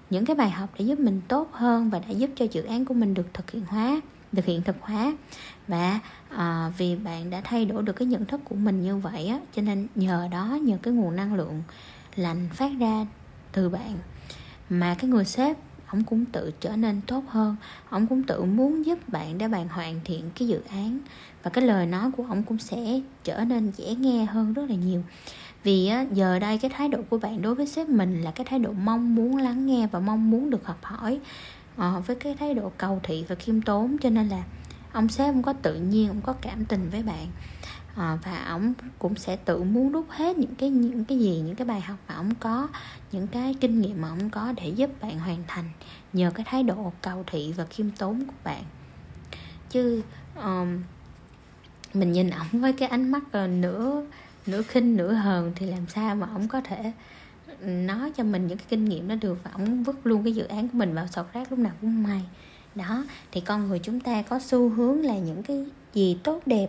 những 0.10 0.26
cái 0.26 0.36
bài 0.36 0.50
học 0.50 0.70
để 0.80 0.86
giúp 0.86 1.00
mình 1.00 1.22
tốt 1.28 1.50
hơn 1.54 1.90
và 1.90 2.00
đã 2.00 2.10
giúp 2.10 2.30
cho 2.36 2.46
dự 2.52 2.64
án 2.64 2.86
của 2.86 2.94
mình 2.94 3.14
được 3.14 3.34
thực 3.34 3.52
hiện 3.52 3.64
hóa 3.66 4.02
được 4.32 4.46
hiện 4.46 4.62
thực 4.62 4.76
hóa. 4.82 5.14
Và 5.68 6.00
à, 6.30 6.72
vì 6.78 6.96
bạn 6.96 7.30
đã 7.30 7.42
thay 7.44 7.66
đổi 7.66 7.84
được 7.84 7.94
cái 7.94 8.06
nhận 8.06 8.26
thức 8.26 8.42
của 8.44 8.56
mình 8.56 8.84
như 8.84 8.98
vậy 8.98 9.28
á 9.28 9.40
cho 9.56 9.62
nên 9.62 9.88
nhờ 9.96 10.28
đó 10.32 10.58
nhờ 10.62 10.78
cái 10.84 10.94
nguồn 10.94 11.16
năng 11.16 11.34
lượng 11.34 11.64
lành 12.16 12.50
phát 12.54 12.72
ra 12.80 13.06
từ 13.52 13.70
bạn 13.70 13.98
mà 14.70 14.96
cái 15.00 15.10
người 15.10 15.26
sếp 15.26 15.58
ông 15.88 16.04
cũng 16.04 16.26
tự 16.26 16.52
trở 16.60 16.76
nên 16.76 17.02
tốt 17.08 17.24
hơn. 17.28 17.56
Ông 17.90 18.08
cũng 18.08 18.24
tự 18.24 18.44
muốn 18.44 18.86
giúp 18.86 19.10
bạn 19.10 19.38
để 19.38 19.48
bạn 19.48 19.68
hoàn 19.68 20.00
thiện 20.04 20.30
cái 20.36 20.48
dự 20.48 20.62
án. 20.70 21.00
Và 21.44 21.52
cái 21.52 21.66
lời 21.66 21.86
nói 21.86 22.12
của 22.18 22.26
ông 22.30 22.44
cũng 22.44 22.58
sẽ 22.58 23.02
trở 23.24 23.46
nên 23.46 23.72
dễ 23.78 23.96
nghe 23.96 24.26
hơn 24.26 24.54
rất 24.54 24.70
là 24.70 24.76
nhiều. 24.76 25.04
Vì 25.64 25.92
giờ 26.12 26.40
đây 26.40 26.58
cái 26.58 26.72
thái 26.74 26.90
độ 26.90 27.00
của 27.10 27.18
bạn 27.18 27.42
đối 27.42 27.56
với 27.56 27.68
sếp 27.68 27.90
mình 27.90 28.22
là 28.22 28.32
cái 28.32 28.46
thái 28.50 28.60
độ 28.60 28.72
mong 28.72 29.16
muốn 29.16 29.38
lắng 29.38 29.66
nghe 29.66 29.88
và 29.92 30.00
mong 30.00 30.32
muốn 30.32 30.50
được 30.50 30.66
học 30.66 30.80
hỏi 30.82 31.20
à, 31.78 31.94
với 32.06 32.16
cái 32.16 32.36
thái 32.40 32.54
độ 32.54 32.72
cầu 32.78 33.00
thị 33.04 33.26
và 33.28 33.36
khiêm 33.36 33.62
tốn. 33.62 33.98
Cho 34.02 34.10
nên 34.10 34.30
là 34.30 34.44
ông 34.92 35.10
sếp 35.10 35.34
không 35.34 35.44
có 35.44 35.54
tự 35.54 35.76
nhiên 35.76 36.08
không 36.08 36.22
có 36.22 36.34
cảm 36.34 36.66
tình 36.66 36.90
với 36.92 37.04
bạn 37.04 37.28
à, 37.96 38.18
và 38.24 38.44
ông 38.46 38.74
cũng 39.00 39.16
sẽ 39.16 39.36
tự 39.36 39.64
muốn 39.64 39.92
rút 39.92 40.06
hết 40.10 40.38
những 40.38 40.56
cái 40.56 40.70
những 40.70 41.06
cái 41.06 41.20
gì 41.20 41.42
những 41.46 41.56
cái 41.56 41.68
bài 41.68 41.82
học 41.82 41.98
mà 42.08 42.16
ông 42.16 42.36
có 42.36 42.68
những 43.12 43.28
cái 43.28 43.56
kinh 43.62 43.82
nghiệm 43.82 44.02
mà 44.02 44.10
ông 44.10 44.30
có 44.30 44.54
để 44.58 44.70
giúp 44.70 44.90
bạn 45.02 45.20
hoàn 45.20 45.44
thành 45.48 45.70
nhờ 46.14 46.32
cái 46.36 46.46
thái 46.50 46.64
độ 46.64 46.94
cầu 47.02 47.24
thị 47.28 47.54
và 47.58 47.66
khiêm 47.66 47.92
tốn 47.92 48.26
của 48.26 48.34
bạn. 48.44 48.64
Chứ 49.70 50.02
um, 50.36 50.84
mình 51.94 52.12
nhìn 52.12 52.30
ổng 52.30 52.62
với 52.62 52.74
cái 52.74 52.90
ánh 52.90 53.12
mắt 53.12 53.24
ờ, 53.32 53.48
nửa 53.48 54.06
nửa 54.46 54.62
khinh 54.62 54.98
nửa 54.98 55.14
hờn 55.14 55.52
thì 55.56 55.66
làm 55.66 55.88
sao 55.88 56.16
mà 56.16 56.28
ổng 56.34 56.48
có 56.48 56.62
thể 56.62 56.92
ừ, 57.62 57.68
nói 57.68 58.12
cho 58.16 58.24
mình 58.24 58.48
những 58.48 58.58
cái 58.58 58.68
kinh 58.70 58.86
nghiệm 58.86 59.08
đó 59.08 59.16
được 59.22 59.38
và 59.44 59.52
ổng 59.52 59.84
vứt 59.84 60.06
luôn 60.08 60.24
cái 60.24 60.34
dự 60.34 60.44
án 60.44 60.68
của 60.68 60.78
mình 60.78 60.96
vào 60.96 61.08
sọt 61.08 61.34
rác 61.34 61.52
lúc 61.52 61.60
nào 61.60 61.74
cũng 61.82 62.04
may. 62.04 62.22
Đó 62.76 63.06
thì 63.32 63.42
con 63.42 63.68
người 63.68 63.80
chúng 63.80 64.00
ta 64.00 64.22
có 64.22 64.40
xu 64.40 64.70
hướng 64.70 65.06
là 65.06 65.18
những 65.18 65.44
cái 65.44 65.66
gì 65.94 66.18
tốt 66.24 66.42
đẹp 66.46 66.68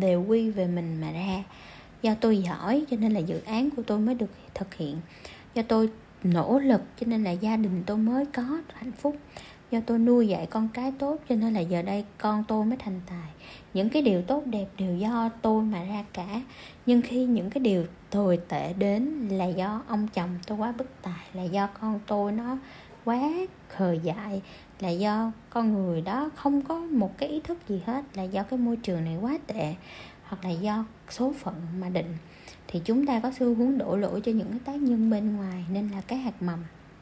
đều 0.00 0.24
quy 0.28 0.50
về 0.50 0.66
mình 0.66 1.00
mà 1.00 1.12
ra. 1.12 1.44
Do 2.02 2.14
tôi 2.20 2.38
giỏi, 2.38 2.84
cho 2.90 2.96
nên 2.96 3.12
là 3.12 3.20
dự 3.20 3.40
án 3.46 3.70
của 3.70 3.82
tôi 3.82 3.98
mới 3.98 4.14
được 4.14 4.30
thực 4.54 4.74
hiện. 4.74 4.96
Do 5.54 5.62
tôi 5.62 5.90
nỗ 6.22 6.58
lực, 6.58 6.82
cho 7.00 7.06
nên 7.06 7.24
là 7.24 7.30
gia 7.30 7.56
đình 7.56 7.82
tôi 7.86 7.96
mới 7.96 8.26
có 8.26 8.42
hạnh 8.74 8.92
phúc. 8.92 9.16
Do 9.70 9.80
tôi 9.86 9.98
nuôi 9.98 10.28
dạy 10.28 10.46
con 10.46 10.68
cái 10.74 10.92
tốt, 10.98 11.16
cho 11.28 11.34
nên 11.34 11.54
là 11.54 11.60
giờ 11.60 11.82
đây 11.82 12.04
con 12.18 12.44
tôi 12.48 12.64
mới 12.64 12.76
thành 12.76 13.00
tài. 13.06 13.30
Những 13.74 13.88
cái 13.88 14.02
điều 14.02 14.22
tốt 14.22 14.42
đẹp 14.46 14.66
đều 14.78 14.96
do 14.96 15.30
tôi 15.42 15.62
mà 15.62 15.84
ra 15.84 16.04
cả. 16.12 16.42
Nhưng 16.86 17.02
khi 17.02 17.24
những 17.24 17.50
cái 17.50 17.60
điều 17.60 17.84
tồi 18.10 18.38
tệ 18.48 18.72
đến 18.72 19.28
là 19.30 19.44
do 19.44 19.82
ông 19.88 20.08
chồng 20.14 20.38
tôi 20.46 20.58
quá 20.58 20.72
bất 20.78 21.02
tài, 21.02 21.26
là 21.32 21.42
do 21.42 21.68
con 21.80 22.00
tôi 22.06 22.32
nó 22.32 22.58
quá 23.04 23.20
khờ 23.68 23.92
dại 23.92 24.42
là 24.80 24.88
do 24.88 25.32
con 25.50 25.72
người 25.72 26.00
đó 26.00 26.30
không 26.36 26.62
có 26.62 26.78
một 26.78 27.18
cái 27.18 27.28
ý 27.28 27.40
thức 27.40 27.58
gì 27.68 27.80
hết, 27.86 28.04
là 28.14 28.22
do 28.22 28.42
cái 28.42 28.58
môi 28.58 28.76
trường 28.76 29.04
này 29.04 29.16
quá 29.20 29.38
tệ, 29.46 29.74
hoặc 30.22 30.44
là 30.44 30.50
do 30.50 30.84
số 31.10 31.32
phận 31.40 31.54
mà 31.80 31.88
định. 31.88 32.16
Thì 32.68 32.80
chúng 32.84 33.06
ta 33.06 33.20
có 33.20 33.32
xu 33.38 33.54
hướng 33.54 33.78
đổ 33.78 33.96
lỗi 33.96 34.20
cho 34.20 34.32
những 34.32 34.50
cái 34.50 34.60
tác 34.64 34.76
nhân 34.76 35.10
bên 35.10 35.36
ngoài, 35.36 35.64
nên 35.72 35.88
là 35.88 36.00
cái 36.00 36.18
hạt 36.18 36.42
mầm 36.42 36.58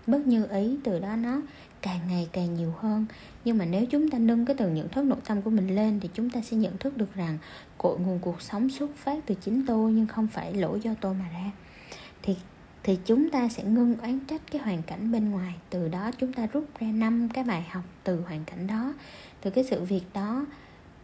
bất 0.06 0.26
như 0.26 0.46
ý 0.46 0.76
từ 0.84 0.98
đó 0.98 1.16
nó 1.16 1.40
càng 1.82 2.00
ngày 2.08 2.28
càng 2.32 2.54
nhiều 2.54 2.74
hơn. 2.78 3.06
Nhưng 3.44 3.58
mà 3.58 3.64
nếu 3.64 3.86
chúng 3.86 4.10
ta 4.10 4.18
nâng 4.18 4.46
cái 4.46 4.56
từ 4.56 4.68
nhận 4.68 4.88
thức 4.88 5.04
nội 5.04 5.18
tâm 5.26 5.42
của 5.42 5.50
mình 5.50 5.74
lên, 5.74 6.00
thì 6.00 6.08
chúng 6.14 6.30
ta 6.30 6.40
sẽ 6.40 6.56
nhận 6.56 6.78
thức 6.78 6.96
được 6.96 7.14
rằng 7.14 7.38
cội 7.78 7.98
nguồn 7.98 8.18
cuộc 8.18 8.42
sống 8.42 8.68
xuất 8.68 8.90
phát 8.96 9.18
từ 9.26 9.34
chính 9.34 9.66
tôi, 9.66 9.92
nhưng 9.92 10.06
không 10.06 10.26
phải 10.26 10.54
lỗi 10.54 10.80
do 10.80 10.94
tôi 11.00 11.14
mà 11.14 11.24
ra. 11.32 11.50
Thì 12.22 12.36
thì 12.87 12.99
chúng 13.05 13.31
ta 13.31 13.49
sẽ 13.49 13.64
ngưng 13.64 13.96
oán 13.96 14.20
trách 14.20 14.40
cái 14.51 14.62
hoàn 14.62 14.83
cảnh 14.83 15.12
bên 15.12 15.31
ngoài. 15.31 15.55
Từ 15.70 15.88
đó 15.88 16.11
chúng 16.18 16.33
ta 16.33 16.46
rút 16.46 16.64
ra 16.81 16.87
năm 16.87 17.29
cái 17.29 17.44
bài 17.44 17.66
học 17.70 17.85
từ 18.05 18.20
hoàn 18.20 18.44
cảnh 18.44 18.66
đó. 18.66 18.94
Từ 19.40 19.51
cái 19.51 19.64
sự 19.64 19.85
việc 19.85 20.03
đó, 20.14 20.46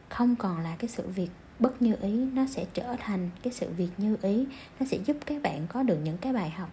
không 0.09 0.37
còn 0.37 0.61
là 0.61 0.77
cái 0.79 0.89
sự 0.89 1.09
việc 1.09 1.29
bất 1.59 1.83
như 1.83 1.95
ý, 2.03 2.25
nó 2.33 2.47
sẽ 2.47 2.65
trở 2.75 2.97
thành 2.99 3.31
cái 3.43 3.53
sự 3.53 3.71
việc 3.77 3.89
như 3.99 4.17
ý. 4.23 4.47
Nó 4.81 4.87
sẽ 4.87 4.99
giúp 5.07 5.17
các 5.27 5.43
bạn 5.43 5.67
có 5.69 5.83
được 5.83 5.99
những 6.05 6.19
cái 6.19 6.33
bài 6.33 6.51
học 6.51 6.71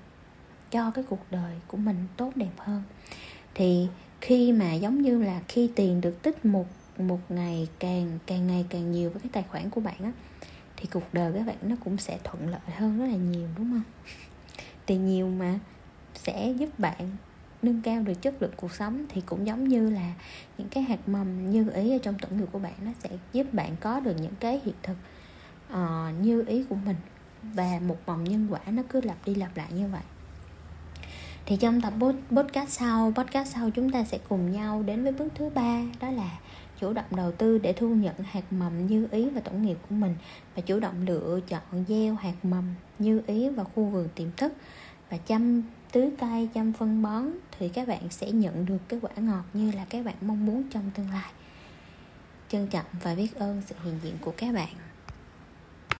cho 0.71 0.91
cái 0.91 1.03
cuộc 1.09 1.31
đời 1.31 1.55
của 1.67 1.77
mình 1.77 1.97
tốt 2.17 2.31
đẹp 2.35 2.53
hơn. 2.57 2.83
Thì 3.55 3.87
khi 4.21 4.51
mà 4.51 4.73
giống 4.73 5.01
như 5.01 5.23
là 5.23 5.41
khi 5.47 5.71
tiền 5.75 6.01
được 6.01 6.21
tích 6.21 6.45
một 6.45 6.65
một 6.97 7.19
ngày 7.29 7.67
càng 7.79 8.19
càng 8.25 8.47
ngày 8.47 8.65
càng 8.69 8.91
nhiều 8.91 9.09
với 9.09 9.19
cái 9.21 9.29
tài 9.33 9.43
khoản 9.43 9.69
của 9.69 9.81
bạn 9.81 10.03
á, 10.03 10.11
thì 10.77 10.85
cuộc 10.91 11.13
đời 11.13 11.33
các 11.33 11.47
bạn 11.47 11.57
nó 11.61 11.75
cũng 11.83 11.97
sẽ 11.97 12.19
thuận 12.23 12.49
lợi 12.49 12.75
hơn 12.77 12.99
rất 12.99 13.05
là 13.05 13.15
nhiều, 13.15 13.47
đúng 13.57 13.71
không? 13.71 13.83
Thì 14.89 14.97
nhiều 14.97 15.29
mà 15.29 15.59
sẽ 16.15 16.53
giúp 16.57 16.79
bạn 16.79 17.09
nâng 17.61 17.81
cao 17.81 18.01
được 18.01 18.21
chất 18.21 18.41
lượng 18.41 18.51
cuộc 18.55 18.71
sống 18.71 19.05
thì 19.09 19.21
cũng 19.21 19.47
giống 19.47 19.67
như 19.67 19.89
là 19.89 20.13
những 20.57 20.69
cái 20.69 20.83
hạt 20.83 21.09
mầm 21.09 21.49
như 21.49 21.69
ý 21.69 21.91
ở 21.91 21.97
trong 21.97 22.19
tổng 22.19 22.37
nghiệp 22.37 22.45
của 22.51 22.59
bạn 22.59 22.73
nó 22.85 22.91
sẽ 23.03 23.09
giúp 23.33 23.53
bạn 23.53 23.75
có 23.81 23.99
được 23.99 24.15
những 24.21 24.33
cái 24.39 24.61
hiện 24.65 24.75
thực 24.83 24.97
uh, 25.73 26.25
như 26.25 26.43
ý 26.47 26.63
của 26.69 26.75
mình. 26.75 26.95
Và 27.43 27.79
một 27.87 27.97
vòng 28.05 28.23
nhân 28.23 28.47
quả 28.49 28.59
nó 28.67 28.83
cứ 28.89 29.01
lặp 29.01 29.17
đi 29.25 29.35
lặp 29.35 29.57
lại 29.57 29.67
như 29.73 29.87
vậy. 29.87 30.01
Thì 31.45 31.57
trong 31.57 31.81
tập 31.81 31.93
podcast 32.31 32.69
sau 32.69 33.13
podcast 33.15 33.53
sau 33.53 33.69
chúng 33.69 33.91
ta 33.91 34.03
sẽ 34.03 34.17
cùng 34.29 34.51
nhau 34.51 34.83
đến 34.83 35.03
với 35.03 35.11
bước 35.11 35.27
thứ 35.35 35.49
ba 35.49 35.81
đó 35.99 36.11
là 36.11 36.39
chủ 36.79 36.93
động 36.93 37.15
đầu 37.15 37.31
tư 37.31 37.57
để 37.57 37.73
thu 37.73 37.89
nhận 37.89 38.15
hạt 38.23 38.53
mầm 38.53 38.87
như 38.87 39.07
ý 39.11 39.29
và 39.29 39.41
tổng 39.41 39.65
nghiệp 39.65 39.77
của 39.89 39.95
mình 39.95 40.15
và 40.55 40.61
chủ 40.61 40.79
động 40.79 41.05
lựa 41.05 41.39
chọn 41.47 41.85
gieo 41.87 42.15
hạt 42.15 42.45
mầm 42.45 42.63
như 42.99 43.21
ý 43.27 43.49
vào 43.49 43.65
khu 43.75 43.85
vườn 43.85 44.07
tiềm 44.15 44.27
thức 44.37 44.53
và 45.09 45.17
chăm 45.17 45.61
tưới 45.91 46.09
cây, 46.19 46.49
chăm 46.53 46.73
phân 46.73 47.01
bón, 47.01 47.29
thì 47.51 47.69
các 47.69 47.87
bạn 47.87 48.09
sẽ 48.09 48.31
nhận 48.31 48.65
được 48.65 48.77
cái 48.87 48.99
quả 49.01 49.11
ngọt 49.15 49.43
như 49.53 49.71
là 49.71 49.85
các 49.89 50.05
bạn 50.05 50.15
mong 50.21 50.45
muốn 50.45 50.63
trong 50.69 50.91
tương 50.95 51.09
lai. 51.09 51.31
Trân 52.49 52.67
trọng 52.67 52.85
và 53.03 53.15
biết 53.15 53.35
ơn 53.35 53.61
sự 53.67 53.75
hiện 53.83 53.99
diện 54.03 54.13
của 54.21 54.33
các 54.37 54.53
bạn. 54.53 54.75